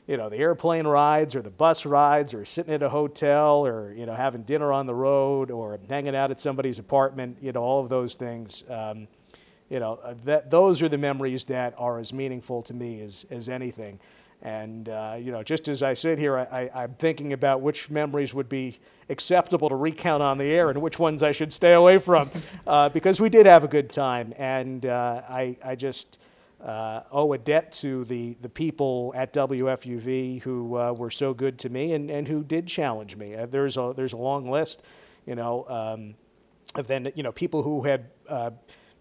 [0.07, 3.93] you know the airplane rides or the bus rides or sitting at a hotel or
[3.93, 7.37] you know having dinner on the road or hanging out at somebody's apartment.
[7.41, 8.63] You know all of those things.
[8.69, 9.07] Um,
[9.69, 13.49] you know that those are the memories that are as meaningful to me as as
[13.49, 13.99] anything.
[14.43, 18.33] And, uh, you know, just as I sit here, I, am thinking about which memories
[18.33, 18.77] would be
[19.07, 22.29] acceptable to recount on the air and which ones I should stay away from
[22.67, 24.33] uh, because we did have a good time.
[24.35, 26.19] And uh, I, I just
[26.61, 31.57] uh, owe a debt to the, the people at WFUV who uh, were so good
[31.59, 33.35] to me and, and who did challenge me.
[33.35, 34.81] Uh, there's, a, there's a long list,
[35.25, 36.15] you know, um,
[36.75, 38.09] of then, you know, people who had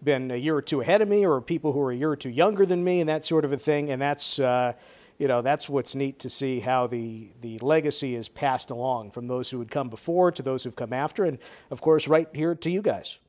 [0.01, 2.15] been a year or two ahead of me or people who are a year or
[2.15, 3.89] two younger than me and that sort of a thing.
[3.89, 4.39] And that's,
[5.23, 9.27] you know, that's what's neat to see how the, the legacy is passed along from
[9.27, 11.37] those who had come before to those who've come after, and
[11.71, 13.19] of course, right here to you guys.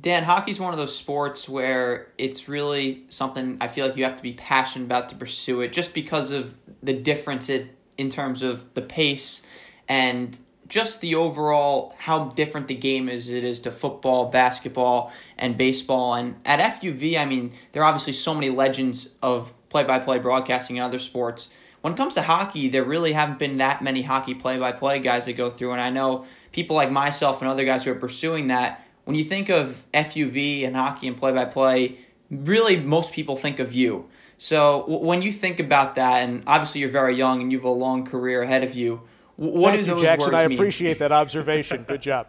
[0.00, 4.14] Dan, hockey's one of those sports where it's really something I feel like you have
[4.14, 8.40] to be passionate about to pursue it just because of the difference it, in terms
[8.40, 9.42] of the pace
[9.88, 15.56] and just the overall how different the game is it is to football, basketball, and
[15.56, 16.14] baseball.
[16.14, 20.18] And at FUV, I mean, there are obviously so many legends of play by play
[20.18, 21.48] broadcasting in other sports.
[21.80, 24.98] When it comes to hockey, there really haven't been that many hockey play by play
[24.98, 25.72] guys that go through.
[25.72, 28.84] And I know people like myself and other guys who are pursuing that.
[29.04, 31.98] When you think of FUV and hockey and play by play,
[32.30, 34.08] really most people think of you.
[34.36, 37.70] So when you think about that, and obviously you're very young and you have a
[37.70, 39.02] long career ahead of you,
[39.36, 40.32] what Thank do those you, Jackson.
[40.32, 40.58] words I mean?
[40.58, 41.84] appreciate that observation.
[41.84, 42.26] Good job.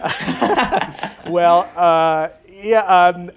[1.28, 3.30] well, uh, yeah, um,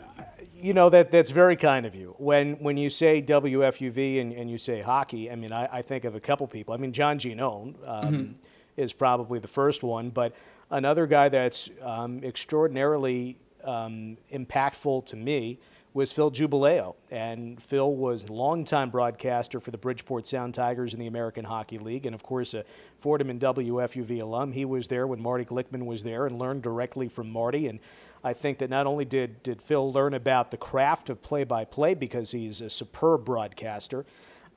[0.61, 2.15] you know that that's very kind of you.
[2.17, 6.05] When when you say WFUV and, and you say hockey, I mean I, I think
[6.05, 6.73] of a couple people.
[6.73, 8.31] I mean John Giannone um, mm-hmm.
[8.77, 10.35] is probably the first one, but
[10.69, 15.59] another guy that's um, extraordinarily um, impactful to me
[15.93, 21.01] was Phil Giubileo, and Phil was a longtime broadcaster for the Bridgeport Sound Tigers in
[21.01, 22.63] the American Hockey League, and of course a
[22.99, 24.53] Fordham and WFUV alum.
[24.53, 27.79] He was there when Marty Glickman was there, and learned directly from Marty and
[28.23, 31.65] I think that not only did, did Phil learn about the craft of play by
[31.65, 34.05] play because he's a superb broadcaster,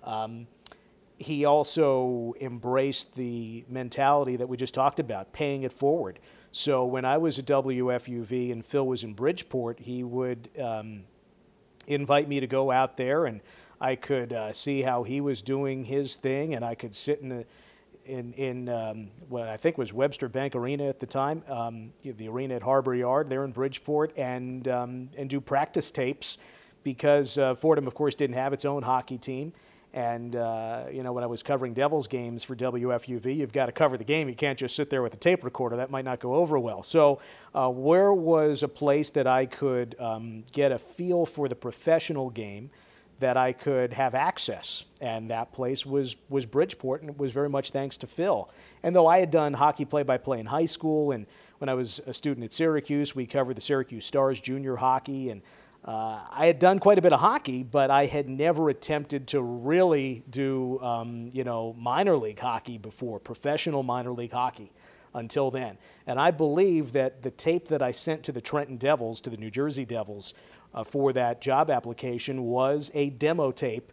[0.03, 0.47] um,
[1.19, 6.19] he also embraced the mentality that we just talked about, paying it forward.
[6.51, 11.05] So when I was at WFUV and Phil was in Bridgeport, he would um,
[11.87, 13.41] invite me to go out there and
[13.81, 17.29] I could uh, see how he was doing his thing and I could sit in
[17.29, 17.47] the
[18.07, 22.29] in, in um, what I think was Webster Bank Arena at the time, um, the
[22.29, 26.39] arena at Harbor Yard there in Bridgeport, and, um, and do practice tapes
[26.83, 29.53] because uh, Fordham, of course, didn't have its own hockey team.
[29.95, 33.73] And, uh, you know, when I was covering Devils games for WFUV, you've got to
[33.73, 34.29] cover the game.
[34.29, 35.77] You can't just sit there with a tape recorder.
[35.77, 36.83] That might not go over well.
[36.83, 37.21] So,
[37.55, 42.29] uh, where was a place that I could um, get a feel for the professional
[42.29, 42.71] game?
[43.19, 44.85] That I could have access.
[45.01, 48.51] And that place was, was Bridgeport, and it was very much thanks to Phil.
[48.83, 51.27] And though I had done hockey play by play in high school, and
[51.59, 55.43] when I was a student at Syracuse, we covered the Syracuse Stars junior hockey, and
[55.85, 59.43] uh, I had done quite a bit of hockey, but I had never attempted to
[59.43, 64.73] really do, um, you know, minor league hockey before, professional minor league hockey
[65.13, 65.79] until then.
[66.07, 69.37] And I believe that the tape that I sent to the Trenton Devils, to the
[69.37, 70.35] New Jersey Devils,
[70.75, 73.93] uh, for that job application was a demo tape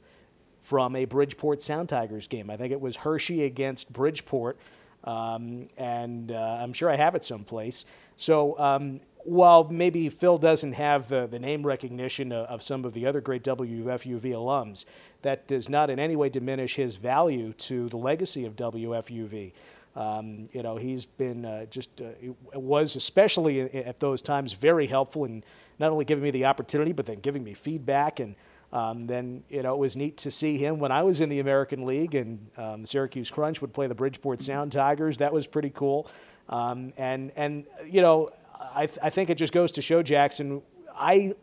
[0.61, 2.49] from a Bridgeport Sound Tigers game.
[2.49, 4.57] I think it was Hershey against Bridgeport,
[5.03, 7.85] um, and uh, I'm sure I have it someplace.
[8.15, 12.93] So um, while maybe Phil doesn't have the, the name recognition of, of, some of
[12.93, 14.85] the other great WFUV alums,
[15.21, 19.53] that does not in any way diminish his value to the legacy of WFUV.
[19.95, 22.05] Um, you know, he's been uh, just, uh,
[22.53, 25.43] was especially at those times very helpful in
[25.81, 28.19] not only giving me the opportunity, but then giving me feedback.
[28.19, 28.35] And
[28.71, 31.39] um, then, you know, it was neat to see him when I was in the
[31.39, 35.17] American League and um, Syracuse Crunch would play the Bridgeport Sound Tigers.
[35.17, 36.09] That was pretty cool.
[36.47, 38.29] Um, and, and, you know,
[38.73, 40.61] I, th- I think it just goes to show Jackson.
[40.95, 41.33] I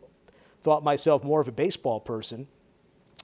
[0.63, 2.47] thought myself more of a baseball person,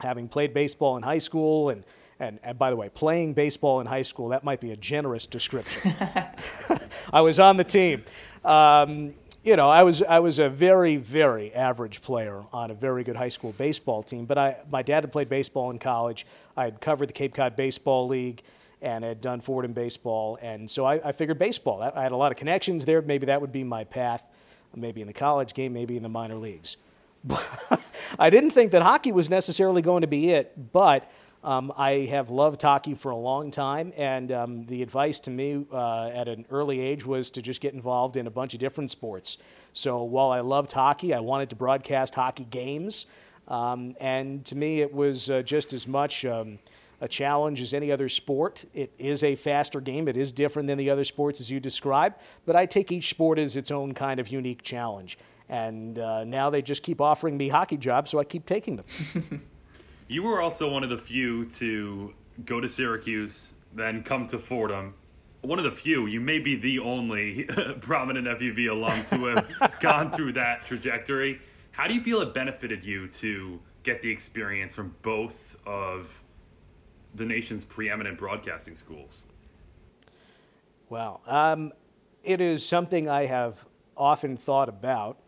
[0.02, 1.84] having played baseball in high school and
[2.18, 5.28] and, and by the way, playing baseball in high school, that might be a generous
[5.28, 5.94] description.
[7.14, 8.06] I was on the team.
[8.46, 9.14] Um,
[9.46, 13.16] you know, I was, I was a very, very average player on a very good
[13.16, 16.26] high school baseball team, but I, my dad had played baseball in college.
[16.58, 18.42] I had covered the Cape Cod Baseball League
[18.82, 20.40] and had done Fordham baseball.
[20.42, 21.84] And so I, I figured baseball.
[21.84, 23.04] I, I had a lot of connections there.
[23.04, 24.26] Maybe that would be my path,
[24.76, 26.78] maybe in the college game, maybe in the minor leagues.
[28.20, 31.10] I didn't think that hockey was necessarily going to be it, but
[31.46, 35.64] um, I have loved hockey for a long time, and um, the advice to me
[35.72, 38.90] uh, at an early age was to just get involved in a bunch of different
[38.90, 39.38] sports.
[39.72, 43.06] So while I loved hockey, I wanted to broadcast hockey games,
[43.48, 46.58] um, and to me, it was uh, just as much um,
[47.00, 48.66] a challenge as any other sport.
[48.74, 50.08] It is a faster game.
[50.08, 52.16] It is different than the other sports as you described,
[52.48, 55.20] but I take each sport as its own kind of unique challenge.
[55.48, 59.42] And uh, now they just keep offering me hockey jobs, so I keep taking them.
[60.08, 62.14] you were also one of the few to
[62.44, 64.96] go to Syracuse, then come to Fordham.
[65.42, 67.44] One of the few, you may be the only
[67.82, 71.40] prominent FUV alum to have gone through that trajectory.
[71.72, 76.24] How do you feel it benefited you to get the experience from both of
[77.14, 79.26] the nation's preeminent broadcasting schools?
[80.90, 81.74] Well, um,
[82.24, 83.66] it is something I have
[83.96, 85.20] often thought about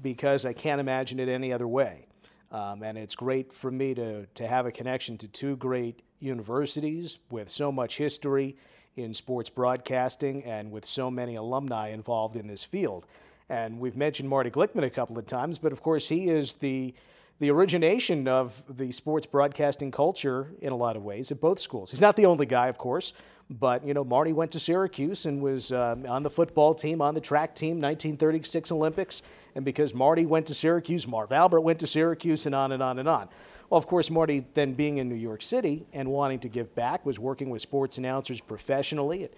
[0.00, 2.07] because I can't imagine it any other way.
[2.50, 7.18] Um, and it's great for me to, to have a connection to two great universities
[7.30, 8.56] with so much history
[8.96, 13.06] in sports broadcasting and with so many alumni involved in this field.
[13.48, 16.94] And we've mentioned Marty Glickman a couple of times, but of course, he is the
[17.40, 21.90] the origination of the sports broadcasting culture in a lot of ways at both schools.
[21.90, 23.12] He's not the only guy, of course,
[23.48, 27.14] but you know Marty went to Syracuse and was um, on the football team, on
[27.14, 29.22] the track team, 1936 Olympics,
[29.54, 32.98] and because Marty went to Syracuse, Marv Albert went to Syracuse, and on and on
[32.98, 33.28] and on.
[33.70, 37.04] Well, of course, Marty then being in New York City and wanting to give back
[37.04, 39.24] was working with sports announcers professionally.
[39.24, 39.32] At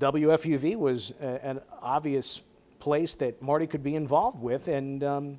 [0.00, 2.42] WFUV was a, an obvious
[2.80, 5.38] place that Marty could be involved with, and um,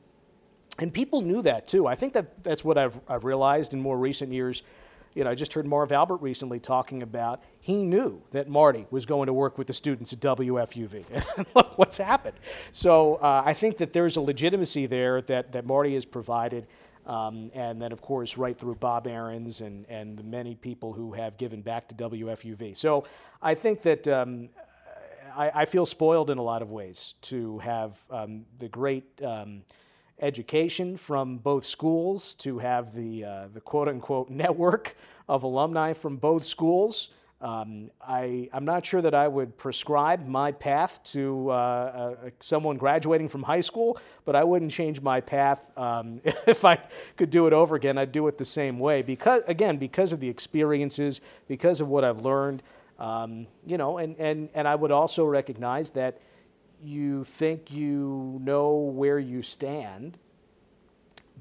[0.80, 1.88] and people knew that too.
[1.88, 4.64] I think that that's what I've, I've realized in more recent years.
[5.14, 9.06] You know, I just heard Marv Albert recently talking about he knew that Marty was
[9.06, 11.06] going to work with the students at WFUV.
[11.56, 12.38] Look what's happened.
[12.72, 16.66] So uh, I think that there's a legitimacy there that, that Marty has provided.
[17.06, 21.12] Um, and then, of course, right through Bob Ahrens and, and the many people who
[21.12, 22.76] have given back to WFUV.
[22.76, 23.04] So
[23.42, 24.50] I think that um,
[25.36, 29.64] I, I, feel spoiled in a lot of ways to have um, the great um,
[30.24, 34.96] education from both schools, to have the, uh, the quote unquote network
[35.28, 37.10] of alumni from both schools.
[37.42, 42.78] Um, I, I'm not sure that I would prescribe my path to uh, uh, someone
[42.78, 45.60] graduating from high school, but I wouldn't change my path.
[45.78, 46.80] Um, if I
[47.18, 49.02] could do it over again, I'd do it the same way.
[49.02, 52.64] Because, again, because of the experiences, because of what I've learned,
[52.98, 56.22] um, you know, and, and, and I would also recognize that
[56.84, 60.18] you think you know where you stand,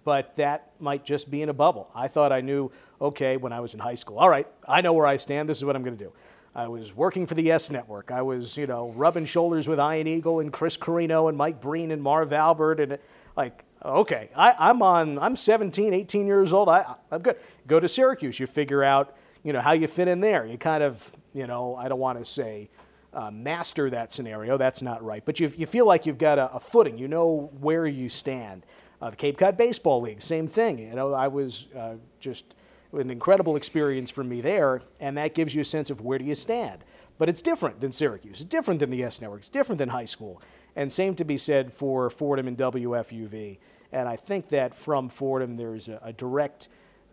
[0.04, 1.90] but that might just be in a bubble.
[1.94, 4.92] I thought I knew, okay, when I was in high school, all right, I know
[4.92, 6.12] where I stand, this is what I'm going to do.
[6.54, 8.10] I was working for the YES Network.
[8.10, 11.90] I was, you know, rubbing shoulders with Ian Eagle and Chris Carrino and Mike Breen
[11.90, 12.98] and Marv Albert and
[13.36, 16.68] like, okay, I, am on, I'm 17, 18 years old.
[16.68, 17.36] I, I'm good.
[17.66, 18.38] Go to Syracuse.
[18.38, 20.44] You figure out, you know, how you fit in there.
[20.44, 22.68] You kind of, you know, I don't want to say
[23.14, 24.56] uh, master that scenario.
[24.56, 25.24] That's not right.
[25.24, 26.98] But you, you feel like you've got a, a footing.
[26.98, 28.64] You know where you stand.
[29.00, 30.78] Uh, the Cape Cod Baseball League, same thing.
[30.78, 32.54] You know, I was uh, just
[32.92, 36.24] an incredible experience for me there, and that gives you a sense of where do
[36.24, 36.84] you stand.
[37.18, 38.40] But it's different than Syracuse.
[38.40, 39.40] It's different than the YES Network.
[39.40, 40.40] It's different than high school.
[40.76, 43.58] And same to be said for Fordham and WFUV.
[43.92, 46.68] And I think that from Fordham, there's a, a direct,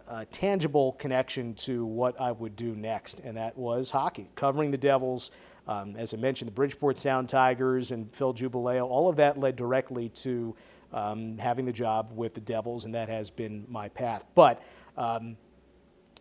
[0.07, 4.77] uh, tangible connection to what I would do next, and that was hockey, covering the
[4.77, 5.31] Devils,
[5.69, 9.55] um, as I mentioned, the Bridgeport Sound Tigers and Phil Giubileo, all of that led
[9.55, 10.55] directly to
[10.91, 14.25] um, having the job with the Devils, and that has been my path.
[14.33, 14.63] But
[14.97, 15.37] um,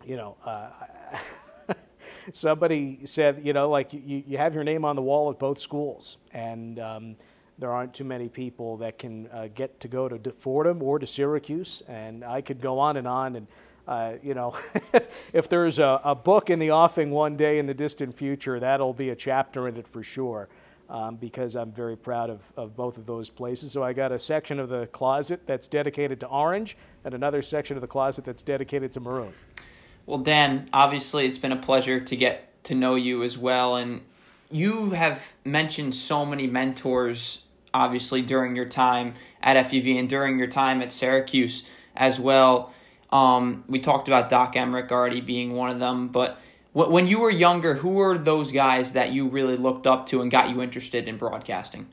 [0.05, 0.69] you know, uh,
[2.31, 5.57] somebody said, you know, like you, you have your name on the wall at both
[5.57, 7.15] schools, and um,
[7.57, 11.07] there aren't too many people that can uh, get to go to Fordham or to
[11.07, 13.35] Syracuse, and I could go on and on.
[13.35, 13.47] And
[13.89, 14.55] uh, you know,
[15.33, 18.93] if there's a, a, book in the offing one day in the distant future, that'll
[18.93, 20.47] be a chapter in it for sure.
[20.89, 23.71] Um, because I'm very proud of, of both of those places.
[23.71, 27.77] So I got a section of the closet that's dedicated to orange, and another section
[27.77, 29.33] of the closet that's dedicated to maroon.
[30.07, 33.75] Well, Dan, obviously it's been a pleasure to get to know you as well.
[33.75, 34.01] And
[34.49, 39.13] you have mentioned so many mentors, obviously, during your time
[39.43, 41.63] at FUV and during your time at Syracuse
[41.95, 42.73] as well.
[43.11, 46.39] Um, we talked about Doc Emrick already being one of them, but
[46.73, 50.29] when you were younger, who were those guys that you really looked up to and
[50.29, 51.87] got you interested in broadcasting?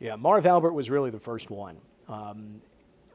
[0.00, 1.76] Yeah, Marv Albert was really the first one.
[2.08, 2.60] Um,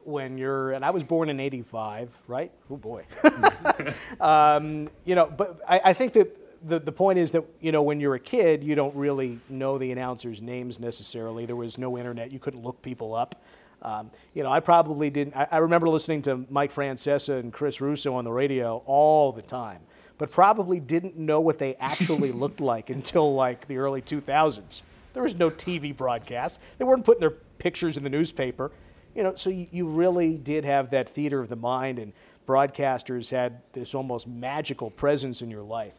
[0.04, 2.52] when you're, and I was born in 85, right?
[2.70, 3.04] Oh boy.
[4.20, 6.34] um, you know, but I, I think that
[6.66, 9.78] the, the point is that, you know, when you're a kid, you don't really know
[9.78, 11.44] the announcers' names necessarily.
[11.44, 12.32] There was no internet.
[12.32, 13.42] You couldn't look people up.
[13.82, 15.36] Um, you know, I probably didn't.
[15.36, 19.42] I, I, remember listening to Mike Francesa and Chris Russo on the radio all the
[19.42, 19.82] time,
[20.18, 24.82] but probably didn't know what they actually looked like until like the early 2000s.
[25.12, 26.58] There was no TV broadcast.
[26.78, 28.72] They weren't putting their pictures in the newspaper
[29.16, 32.12] you know, so you, you really did have that theater of the mind, and
[32.46, 35.94] broadcasters had this almost magical presence in your life.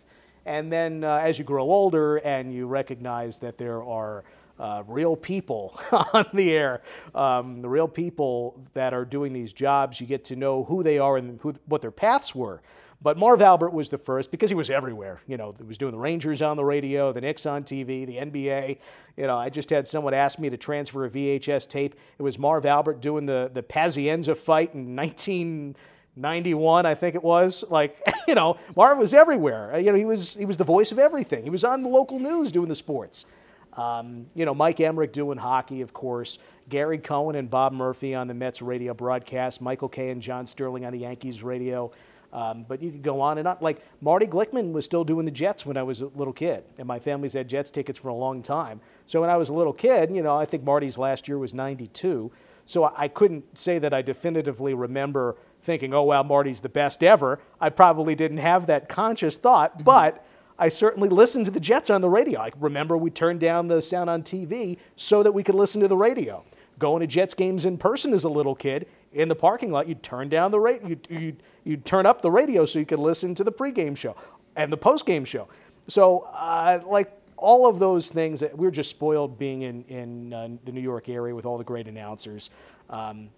[0.45, 4.23] And then uh, as you grow older and you recognize that there are
[4.59, 5.79] uh, real people
[6.13, 6.81] on the air,
[7.13, 10.99] um, the real people that are doing these jobs, you get to know who they
[10.99, 12.61] are and who, what their paths were.
[12.99, 15.21] But Marv Albert was the first because he was everywhere.
[15.27, 18.17] You know, he was doing the Rangers on the radio, the Knicks on TV, the
[18.17, 18.79] NBA.
[19.15, 21.95] You know, I just had someone ask me to transfer a VHS tape.
[22.17, 27.63] It was Marv Albert doing the the Pazienza fight in 1991, I think it was.
[27.69, 29.79] Like, you know, Marv was everywhere.
[29.79, 31.43] You know, he was he was the voice of everything.
[31.43, 33.27] He was on the local news doing the sports.
[33.73, 36.39] Um, you know, Mike Emrick doing hockey, of course.
[36.69, 39.61] Gary Cohen and Bob Murphy on the Mets radio broadcast.
[39.61, 41.91] Michael Kay and John Sterling on the Yankees radio.
[42.33, 43.57] Um, but you could go on and on.
[43.61, 46.87] Like Marty Glickman was still doing the Jets when I was a little kid, and
[46.87, 48.81] my family's had Jets tickets for a long time.
[49.05, 51.53] So when I was a little kid, you know, I think Marty's last year was
[51.53, 52.31] 92.
[52.65, 57.39] So I couldn't say that I definitively remember thinking, oh, wow, Marty's the best ever.
[57.61, 59.83] I probably didn't have that conscious thought, mm-hmm.
[59.83, 60.25] but
[60.59, 62.39] I certainly listened to the Jets on the radio.
[62.39, 65.87] I remember we turned down the sound on TV so that we could listen to
[65.87, 66.43] the radio.
[66.79, 70.03] Going to Jets games in person as a little kid, in the parking lot, you'd
[70.03, 73.33] turn down the radio, you'd, you'd, you'd, turn up the radio so you could listen
[73.35, 74.15] to the pregame show
[74.55, 75.47] and the postgame show.
[75.87, 80.49] So, uh, like all of those things, we were just spoiled being in, in uh,
[80.65, 82.49] the New York area with all the great announcers.
[82.89, 83.29] Um,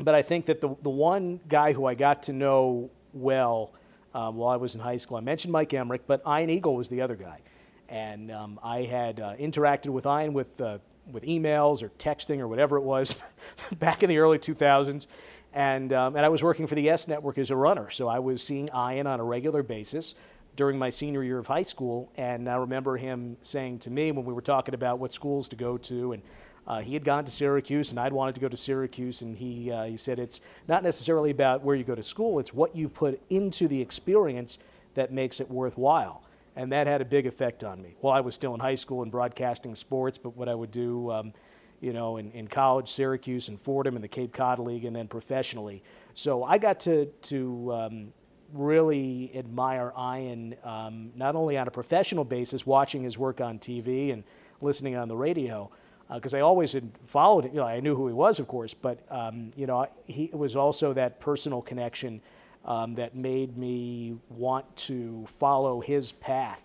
[0.00, 3.72] but I think that the, the one guy who I got to know well
[4.14, 6.88] um, while I was in high school, I mentioned Mike Emrick, but Ian Eagle was
[6.88, 7.40] the other guy.
[7.88, 10.78] And um, I had uh, interacted with Ian with uh,
[11.12, 13.20] with emails or texting or whatever it was
[13.78, 15.06] back in the early 2000s.
[15.54, 17.90] And, um, and I was working for the YES Network as a runner.
[17.90, 20.14] So I was seeing Ian on a regular basis
[20.56, 22.12] during my senior year of high school.
[22.16, 25.56] And I remember him saying to me when we were talking about what schools to
[25.56, 26.22] go to, and
[26.68, 29.72] uh, he had gone to Syracuse, and I'd wanted to go to Syracuse, and he,
[29.72, 32.88] uh, he said it's not necessarily about where you go to school, it's what you
[32.88, 34.58] put into the experience
[34.94, 36.22] that makes it worthwhile
[36.58, 37.94] and that had a big effect on me.
[38.02, 41.08] Well, I was still in high school and broadcasting sports, but what I would do,
[41.12, 41.32] um,
[41.80, 45.06] you know, in, in college, Syracuse and Fordham and the Cape Cod League, and then
[45.06, 45.84] professionally.
[46.14, 48.12] So I got to to um,
[48.52, 54.12] really admire Ian um, not only on a professional basis, watching his work on TV
[54.12, 54.24] and
[54.60, 55.70] listening on the radio.
[56.12, 57.52] Because uh, I always had followed him.
[57.52, 60.56] you know, I knew who he was, of course, but um, you know, he was
[60.56, 62.20] also that personal connection
[62.64, 66.62] um, that made me want to follow his path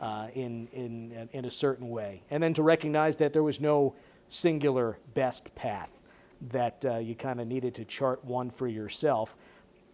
[0.00, 2.22] uh, in, in, in a certain way.
[2.30, 3.94] And then to recognize that there was no
[4.28, 5.90] singular best path,
[6.50, 9.36] that uh, you kind of needed to chart one for yourself.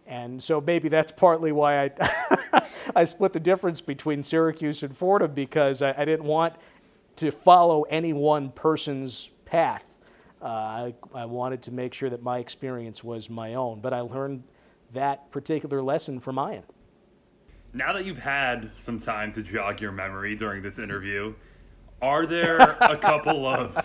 [0.07, 2.61] And so maybe that's partly why I,
[2.95, 6.55] I split the difference between Syracuse and Fordham because I, I didn't want
[7.19, 9.85] to follow any one person's path.
[10.41, 13.81] Uh, I, I wanted to make sure that my experience was my own.
[13.81, 14.43] But I learned
[14.93, 16.63] that particular lesson from Ian.
[17.73, 21.35] Now that you've had some time to jog your memory during this interview,
[22.01, 23.75] are there a couple of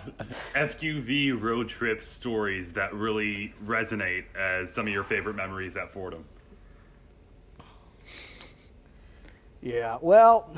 [0.55, 6.23] FUV road trip stories that really resonate as some of your favorite memories at Fordham?
[9.61, 10.49] Yeah, well,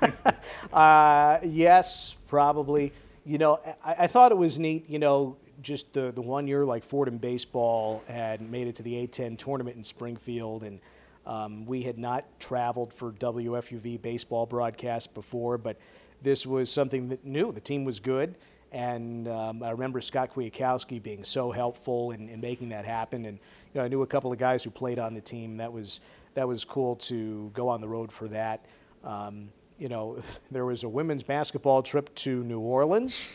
[0.72, 2.92] uh, yes, probably.
[3.24, 6.64] You know, I, I, thought it was neat, you know, just the, the one year
[6.64, 10.80] like Fordham baseball had made it to the A10 tournament in Springfield, and
[11.26, 15.76] Um, we had not traveled for WFUV baseball broadcast before, but
[16.22, 17.50] this was something that new.
[17.50, 18.36] The team was good,
[18.70, 23.24] and um, I remember Scott Kwiatkowski being so helpful in, in, making that happen.
[23.26, 23.38] And
[23.74, 25.56] you know, I knew a couple of guys who played on the team.
[25.56, 26.00] That was
[26.34, 28.64] that was cool to go on the road for that.
[29.02, 30.18] Um, you know,
[30.50, 33.30] there was a women's basketball trip to New Orleans.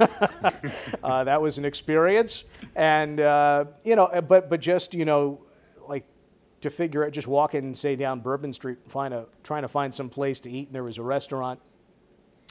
[1.04, 2.44] uh, that was an experience,
[2.74, 5.40] and uh, you know, but but just you know,
[5.86, 6.04] like
[6.62, 10.08] to figure out, just walking, say down Bourbon Street, find a trying to find some
[10.08, 11.60] place to eat, and there was a restaurant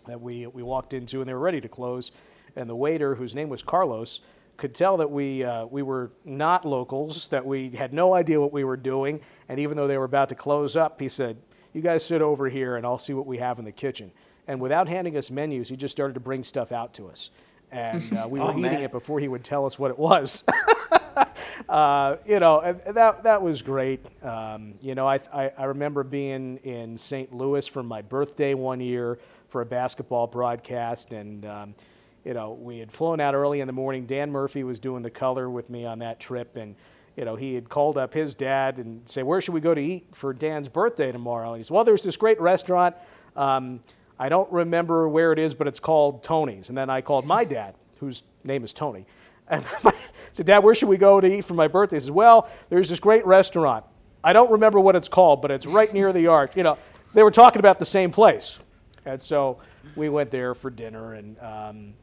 [0.06, 2.12] that we we walked into, and they were ready to close,
[2.56, 4.22] and the waiter, whose name was Carlos,
[4.56, 8.54] could tell that we uh, we were not locals, that we had no idea what
[8.54, 9.20] we were doing,
[9.50, 11.38] and even though they were about to close up, he said,
[11.74, 14.12] "You guys sit over here, and I'll see what we have in the kitchen."
[14.48, 17.32] And without handing us menus, he just started to bring stuff out to us,
[17.72, 20.44] and uh, we were oh, eating it before he would tell us what it was.
[21.70, 24.06] uh, you know, that that was great.
[24.24, 27.34] Um, you know, I, I, I remember being in St.
[27.34, 31.76] Louis for my birthday one year for a basketball broadcast, and um,
[32.24, 34.06] you know, we had flown out early in the morning.
[34.06, 36.76] Dan Murphy was doing the color with me on that trip, and
[37.18, 39.82] you know, he had called up his dad and say, "Where should we go to
[39.82, 42.96] eat for Dan's birthday tomorrow?" And he said, "Well, there's this great restaurant."
[43.36, 43.82] Um,
[44.20, 46.70] I don't remember where it is, but it's called Tony's.
[46.70, 49.06] And then I called my dad, whose name is Tony,
[49.50, 49.94] and I
[50.32, 51.98] said, Dad, where should we go to eat for my birthday?
[51.98, 53.86] He says, Well, there's this great restaurant.
[54.24, 56.56] I don't remember what it's called, but it's right near the arch.
[56.56, 56.78] You know,
[57.14, 58.60] they were talking about the same place.
[59.06, 59.60] And so
[59.96, 61.94] we went there for dinner and, um,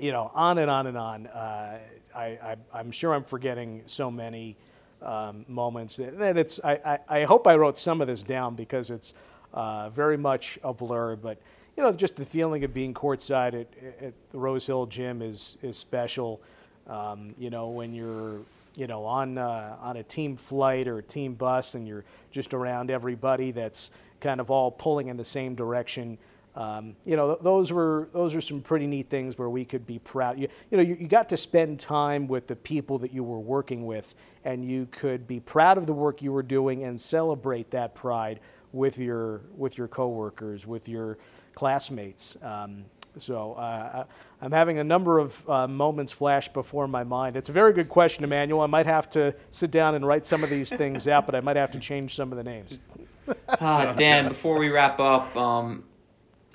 [0.00, 1.26] you know, on and on and on.
[1.28, 1.78] Uh,
[2.14, 4.56] I, am sure I'm forgetting so many
[5.02, 5.98] um, moments.
[5.98, 6.72] And it's, I,
[7.08, 9.14] I, I, hope I wrote some of this down because it's
[9.52, 11.16] uh, very much a blur.
[11.16, 11.38] But,
[11.76, 13.66] you know, just the feeling of being courtside at,
[14.00, 16.40] at the Rose Hill Gym is, is special.
[16.86, 18.40] Um, you know, when you're
[18.76, 22.54] you know on uh, on a team flight or a team bus and you're just
[22.54, 23.90] around everybody that's
[24.20, 26.16] kind of all pulling in the same direction.
[26.54, 29.98] Um, you know, those were those are some pretty neat things where we could be
[29.98, 30.38] proud.
[30.38, 33.40] You, you know, you, you, got to spend time with the people that you were
[33.40, 37.70] working with, and you could be proud of the work you were doing and celebrate
[37.70, 38.38] that pride
[38.72, 41.16] with your with your coworkers, with your
[41.54, 42.36] classmates.
[42.42, 42.84] Um,
[43.18, 44.04] so uh,
[44.40, 47.36] I'm having a number of uh, moments flash before my mind.
[47.36, 48.60] It's a very good question, Emmanuel.
[48.62, 51.40] I might have to sit down and write some of these things out, but I
[51.40, 52.78] might have to change some of the names.
[53.48, 55.84] uh, Dan, before we wrap up, um,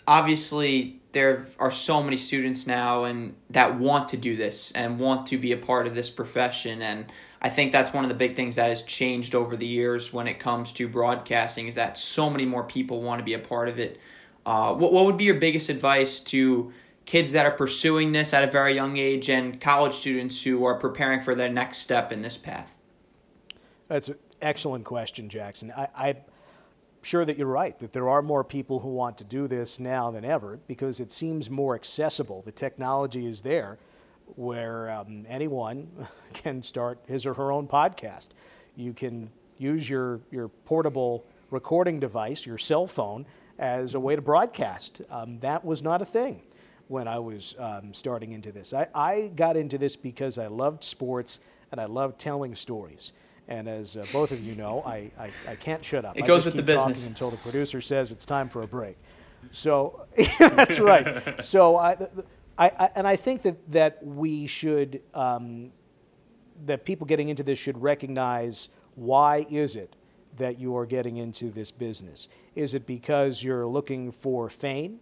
[0.08, 5.26] obviously there are so many students now and that want to do this and want
[5.28, 8.36] to be a part of this profession and I think that's one of the big
[8.36, 12.30] things that has changed over the years when it comes to broadcasting is that so
[12.30, 14.00] many more people want to be a part of it.
[14.46, 16.74] Uh, what, what would be your biggest advice to
[17.06, 20.76] kids that are pursuing this at a very young age and college students who are
[20.76, 22.74] preparing for their next step in this path?
[23.88, 25.72] That's an excellent question, Jackson.
[25.72, 26.18] I, I'm
[27.02, 30.12] sure that you're right, that there are more people who want to do this now
[30.12, 32.42] than ever because it seems more accessible.
[32.42, 33.78] The technology is there
[34.36, 35.90] where um, anyone
[36.34, 38.30] can start his or her own podcast.
[38.76, 43.26] You can use your, your portable recording device, your cell phone,
[43.58, 45.02] as a way to broadcast.
[45.10, 46.42] Um, that was not a thing
[46.88, 48.74] when I was um, starting into this.
[48.74, 51.40] I, I got into this because I loved sports
[51.72, 53.12] and I loved telling stories.
[53.48, 56.18] And as uh, both of you know, I, I, I, can't shut up.
[56.18, 58.98] It I goes with the business until the producer says it's time for a break.
[59.52, 60.06] So
[60.40, 61.44] that's right.
[61.44, 61.94] So I,
[62.58, 65.72] I, I, and I think that that we should um,
[66.66, 69.96] that people getting into this should recognize why is it
[70.38, 72.28] that you are getting into this business?
[72.56, 75.00] Is it because you're looking for fame?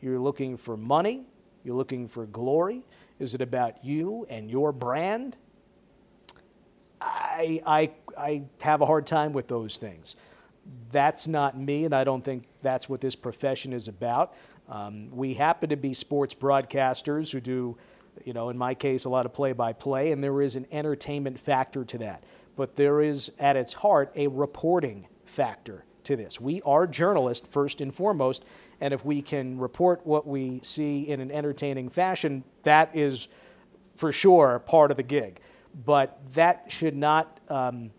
[0.00, 1.26] You're looking for money?
[1.64, 2.84] You're looking for glory?
[3.18, 5.36] Is it about you and your brand?
[7.36, 10.16] I, I, I have a hard time with those things.
[10.90, 14.34] That's not me, and I don't think that's what this profession is about.
[14.68, 17.76] Um, we happen to be sports broadcasters who do,
[18.24, 20.66] you know, in my case, a lot of play by play, and there is an
[20.72, 22.24] entertainment factor to that
[22.56, 26.40] but there is at its heart a reporting factor to this.
[26.40, 28.44] We are journalists first and foremost,
[28.80, 33.28] and if we can report what we see in an entertaining fashion, that is
[33.94, 35.40] for sure part of the gig.
[35.84, 37.90] But that should not um,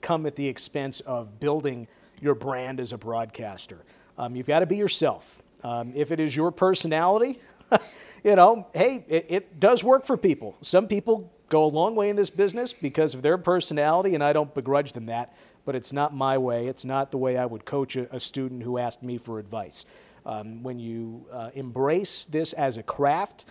[0.00, 1.86] come at the expense of building
[2.20, 3.84] your brand as a broadcaster.
[4.16, 5.42] Um, you've got to be yourself.
[5.64, 7.38] Um, if it is your personality,
[8.24, 10.56] you know, hey, it, it does work for people.
[10.62, 14.32] Some people go a long way in this business because of their personality, and I
[14.32, 16.66] don't begrudge them that, but it's not my way.
[16.66, 19.84] It's not the way I would coach a, a student who asked me for advice.
[20.24, 23.44] Um, when you uh, embrace this as a craft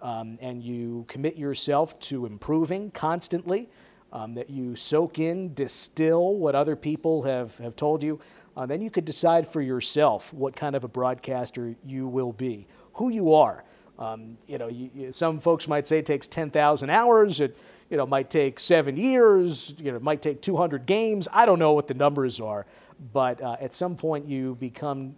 [0.00, 3.68] um, and you commit yourself to improving constantly,
[4.12, 8.20] um, that you soak in, distill what other people have, have told you.
[8.56, 12.66] Uh, then you could decide for yourself what kind of a broadcaster you will be,
[12.94, 13.64] who you are.
[13.98, 17.40] Um, you know, you, you, some folks might say it takes 10,000 hours.
[17.40, 17.56] It
[17.90, 19.74] you know, might take seven years.
[19.78, 21.28] You know, it might take 200 games.
[21.32, 22.66] I don't know what the numbers are,
[23.12, 25.16] but uh, at some point you become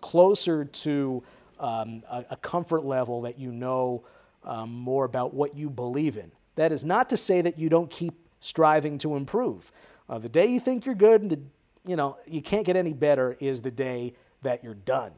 [0.00, 1.22] closer to
[1.60, 4.04] um, a, a, comfort level that you know
[4.44, 6.32] um, more about what you believe in.
[6.56, 9.72] That is not to say that you don't keep striving to improve.
[10.08, 11.40] Uh, the day you think you're good and the,
[11.84, 15.12] you know you can't get any better is the day that you're done.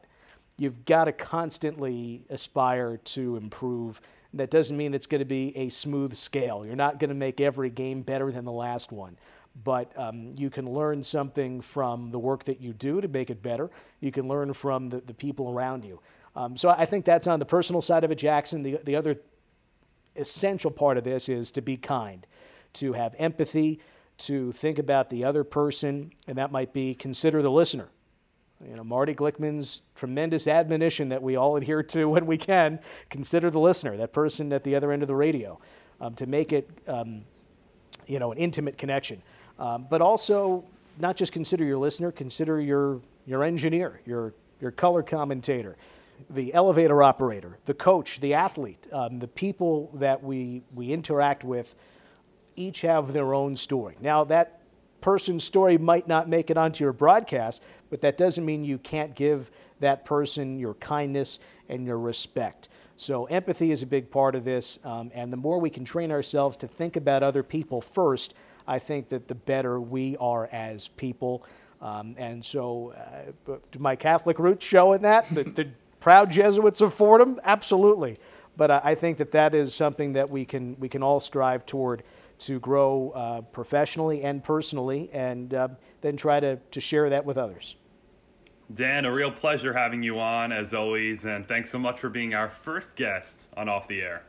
[0.57, 4.01] You've got to constantly aspire to improve.
[4.33, 6.65] That doesn't mean it's going to be a smooth scale.
[6.65, 9.17] You're not going to make every game better than the last one
[9.63, 13.41] but um, you can learn something from the work that you do to make it
[13.41, 13.69] better.
[13.99, 15.99] You can learn from the, the people around you.
[16.35, 18.63] Um, so I think that's on the personal side of it, Jackson.
[18.63, 19.15] The, the other
[20.15, 22.25] essential part of this is to be kind,
[22.73, 23.79] to have empathy,
[24.19, 27.89] to think about the other person, and that might be consider the listener.
[28.67, 32.79] You know, Marty Glickman's tremendous admonition that we all adhere to when we can
[33.09, 35.59] consider the listener, that person at the other end of the radio,
[35.99, 37.23] um, to make it, um,
[38.05, 39.21] you know, an intimate connection.
[39.59, 40.65] Um, but also,
[40.99, 45.77] not just consider your listener, consider your, your engineer, your, your color commentator,
[46.29, 51.75] the elevator operator, the coach, the athlete, um, the people that we, we interact with,
[52.55, 53.95] each have their own story.
[54.01, 54.61] Now, that
[55.01, 59.15] person's story might not make it onto your broadcast, but that doesn't mean you can't
[59.15, 62.69] give that person your kindness and your respect.
[62.97, 66.11] So, empathy is a big part of this, um, and the more we can train
[66.11, 68.35] ourselves to think about other people first,
[68.67, 71.43] I think that the better we are as people.
[71.81, 72.93] Um, and so,
[73.47, 75.33] uh, my Catholic roots show in that?
[75.33, 75.69] The, the
[76.01, 77.39] proud Jesuits of Fordham?
[77.45, 78.19] Absolutely.
[78.57, 82.03] But I think that that is something that we can, we can all strive toward
[82.39, 85.69] to grow uh, professionally and personally, and uh,
[86.01, 87.77] then try to, to share that with others.
[88.73, 92.33] Dan, a real pleasure having you on as always, and thanks so much for being
[92.33, 94.23] our first guest on Off the Air.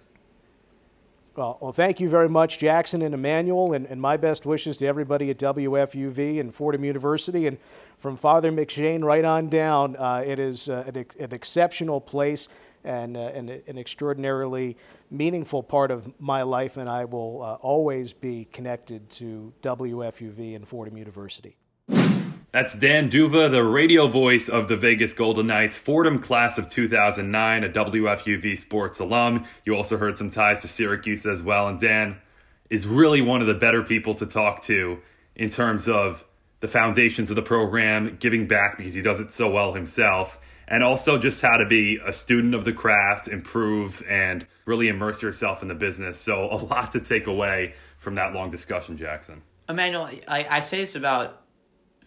[1.34, 4.86] Well, well thank you very much, Jackson and Emmanuel, and, and my best wishes to
[4.86, 7.46] everybody at WFUV and Fordham University.
[7.46, 7.56] And
[7.96, 12.48] from Father McShane right on down, uh, it is uh, an, an, exceptional place
[12.84, 14.76] and, uh, and an extraordinarily
[15.10, 20.68] meaningful part of my life, and I will uh, always be connected to WFUV and
[20.68, 21.56] Fordham University.
[22.52, 27.64] That's Dan D'Uva, the radio voice of the Vegas Golden Knights, Fordham class of 2009,
[27.64, 29.46] a WFUV sports alum.
[29.64, 31.66] You also heard some ties to Syracuse as well.
[31.66, 32.18] And Dan
[32.68, 34.98] is really one of the better people to talk to
[35.34, 36.26] in terms of
[36.60, 40.38] the foundations of the program, giving back because he does it so well himself,
[40.68, 45.22] and also just how to be a student of the craft, improve, and really immerse
[45.22, 46.18] yourself in the business.
[46.18, 49.40] So, a lot to take away from that long discussion, Jackson.
[49.70, 51.41] Emmanuel, I, I say this about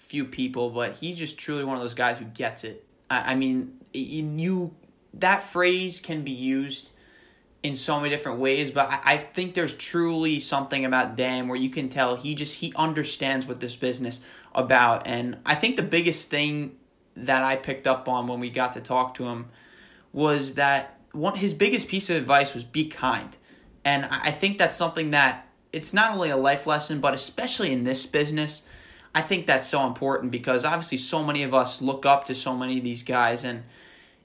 [0.06, 2.86] few people, but he's just truly one of those guys who gets it.
[3.10, 4.76] I, I mean, you
[5.16, 6.92] that phrase can be used
[7.64, 11.58] in so many different ways, but I, I think there's truly something about Dan where
[11.58, 14.22] you can tell he just he understands what this business
[14.54, 16.78] about, and I think the biggest thing
[17.16, 19.48] that I picked up on when we got to talk to him
[20.14, 23.36] was that one his biggest piece of advice was be kind,
[23.84, 27.84] and I think that's something that it's not only a life lesson, but especially in
[27.84, 28.64] this business
[29.16, 32.54] I think that's so important because obviously so many of us look up to so
[32.54, 33.64] many of these guys and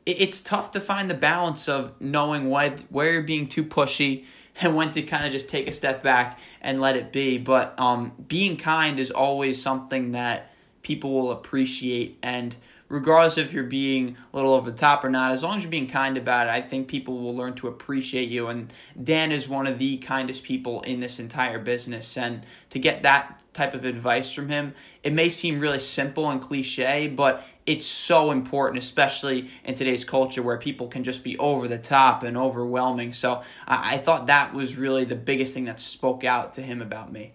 [0.04, 4.24] it's tough to find the balance of knowing what where you're being too pushy
[4.60, 7.38] and when to kind of just take a step back and let it be.
[7.38, 12.56] But um, being kind is always something that people will appreciate and
[12.90, 15.70] regardless if you're being a little over the top or not, as long as you're
[15.70, 18.48] being kind about it, I think people will learn to appreciate you.
[18.48, 18.70] And
[19.02, 22.18] Dan is one of the kindest people in this entire business.
[22.18, 26.42] And to get that type of advice from him, it may seem really simple and
[26.42, 31.68] cliche, but it's so important, especially in today's culture where people can just be over
[31.68, 33.12] the top and overwhelming.
[33.12, 36.82] So I, I thought that was really the biggest thing that spoke out to him
[36.82, 37.34] about me.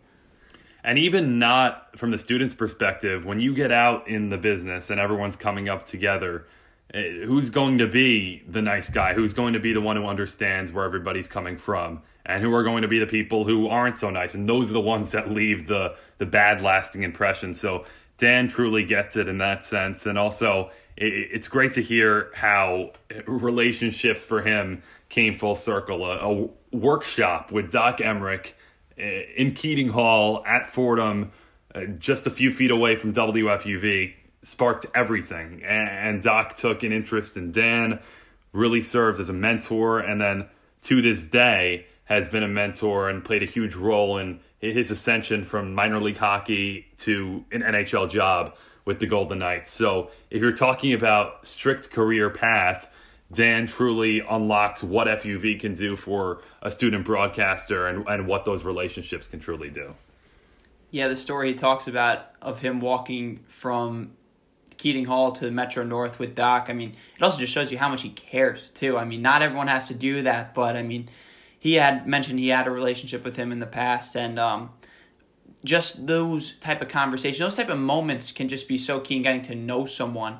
[0.86, 5.00] And even not from the student's perspective, when you get out in the business and
[5.00, 6.46] everyone's coming up together,
[6.94, 9.16] eh, who's going to be the nice guy?
[9.16, 12.04] Who's going to be the one who understands where everybody's coming from?
[12.24, 14.36] And who are going to be the people who aren't so nice?
[14.36, 17.56] And those are the ones that leave the, the bad lasting impression.
[17.56, 17.86] So
[18.20, 20.06] Dan truly gets it in that sense.
[20.06, 22.92] And also, it, it's great to hear how
[23.26, 26.06] relationships for him came full circle.
[26.06, 28.52] A, a workshop with Doc Emrick uh,
[28.98, 31.32] in Keating Hall at Fordham,
[31.74, 35.64] uh, just a few feet away from WFUV, sparked everything.
[35.64, 38.00] And Doc took an interest in Dan,
[38.54, 40.48] really served as a mentor, and then
[40.84, 45.44] to this day has been a mentor and played a huge role in his ascension
[45.44, 49.72] from minor league hockey to an NHL job with the Golden Knights.
[49.72, 52.88] So if you're talking about strict career path,
[53.32, 58.64] Dan truly unlocks what FUV can do for a student broadcaster and, and what those
[58.64, 59.96] relationships can truly do.
[60.92, 64.12] Yeah, the story he talks about of him walking from
[64.78, 67.90] Keating Hall to Metro North with Doc, I mean, it also just shows you how
[67.90, 68.98] much he cares, too.
[68.98, 71.10] I mean, not everyone has to do that, but I mean,
[71.58, 74.72] he had mentioned he had a relationship with him in the past, and um,
[75.64, 79.22] just those type of conversations, those type of moments can just be so key in
[79.24, 80.40] getting to know someone,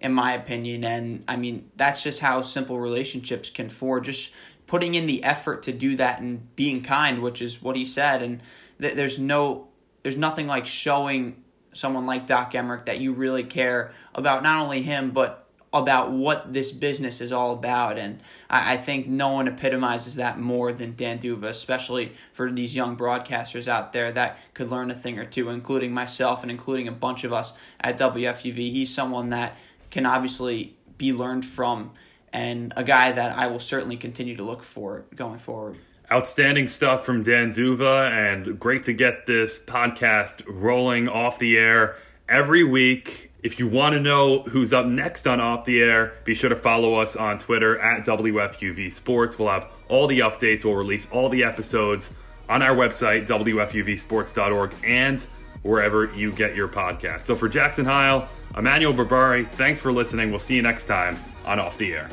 [0.00, 0.84] in my opinion.
[0.84, 4.06] And I mean, that's just how simple relationships can forge.
[4.06, 4.32] Just
[4.66, 8.22] putting in the effort to do that and being kind, which is what he said.
[8.22, 8.42] And
[8.80, 9.68] th- there's no,
[10.02, 11.42] there's nothing like showing
[11.72, 16.52] someone like Doc Emrick that you really care about not only him but about what
[16.52, 17.98] this business is all about.
[17.98, 22.74] And I, I think no one epitomizes that more than Dan D'Uva, especially for these
[22.74, 26.88] young broadcasters out there that could learn a thing or two, including myself and including
[26.88, 28.56] a bunch of us at WFUV.
[28.70, 29.56] He's someone that
[29.90, 31.92] can obviously be learned from
[32.32, 35.76] and a guy that I will certainly continue to look for going forward.
[36.12, 41.96] Outstanding stuff from Dan D'Uva, and great to get this podcast rolling off the air
[42.28, 43.32] every week.
[43.42, 46.56] If you want to know who's up next on Off the Air, be sure to
[46.56, 49.38] follow us on Twitter at WFUV Sports.
[49.38, 52.12] We'll have all the updates, we'll release all the episodes
[52.48, 55.20] on our website, WFUVSports.org, and
[55.62, 57.22] wherever you get your podcast.
[57.22, 60.30] So for Jackson Heil, Emmanuel Berbari, thanks for listening.
[60.30, 61.16] We'll see you next time
[61.46, 62.08] on Off the Air.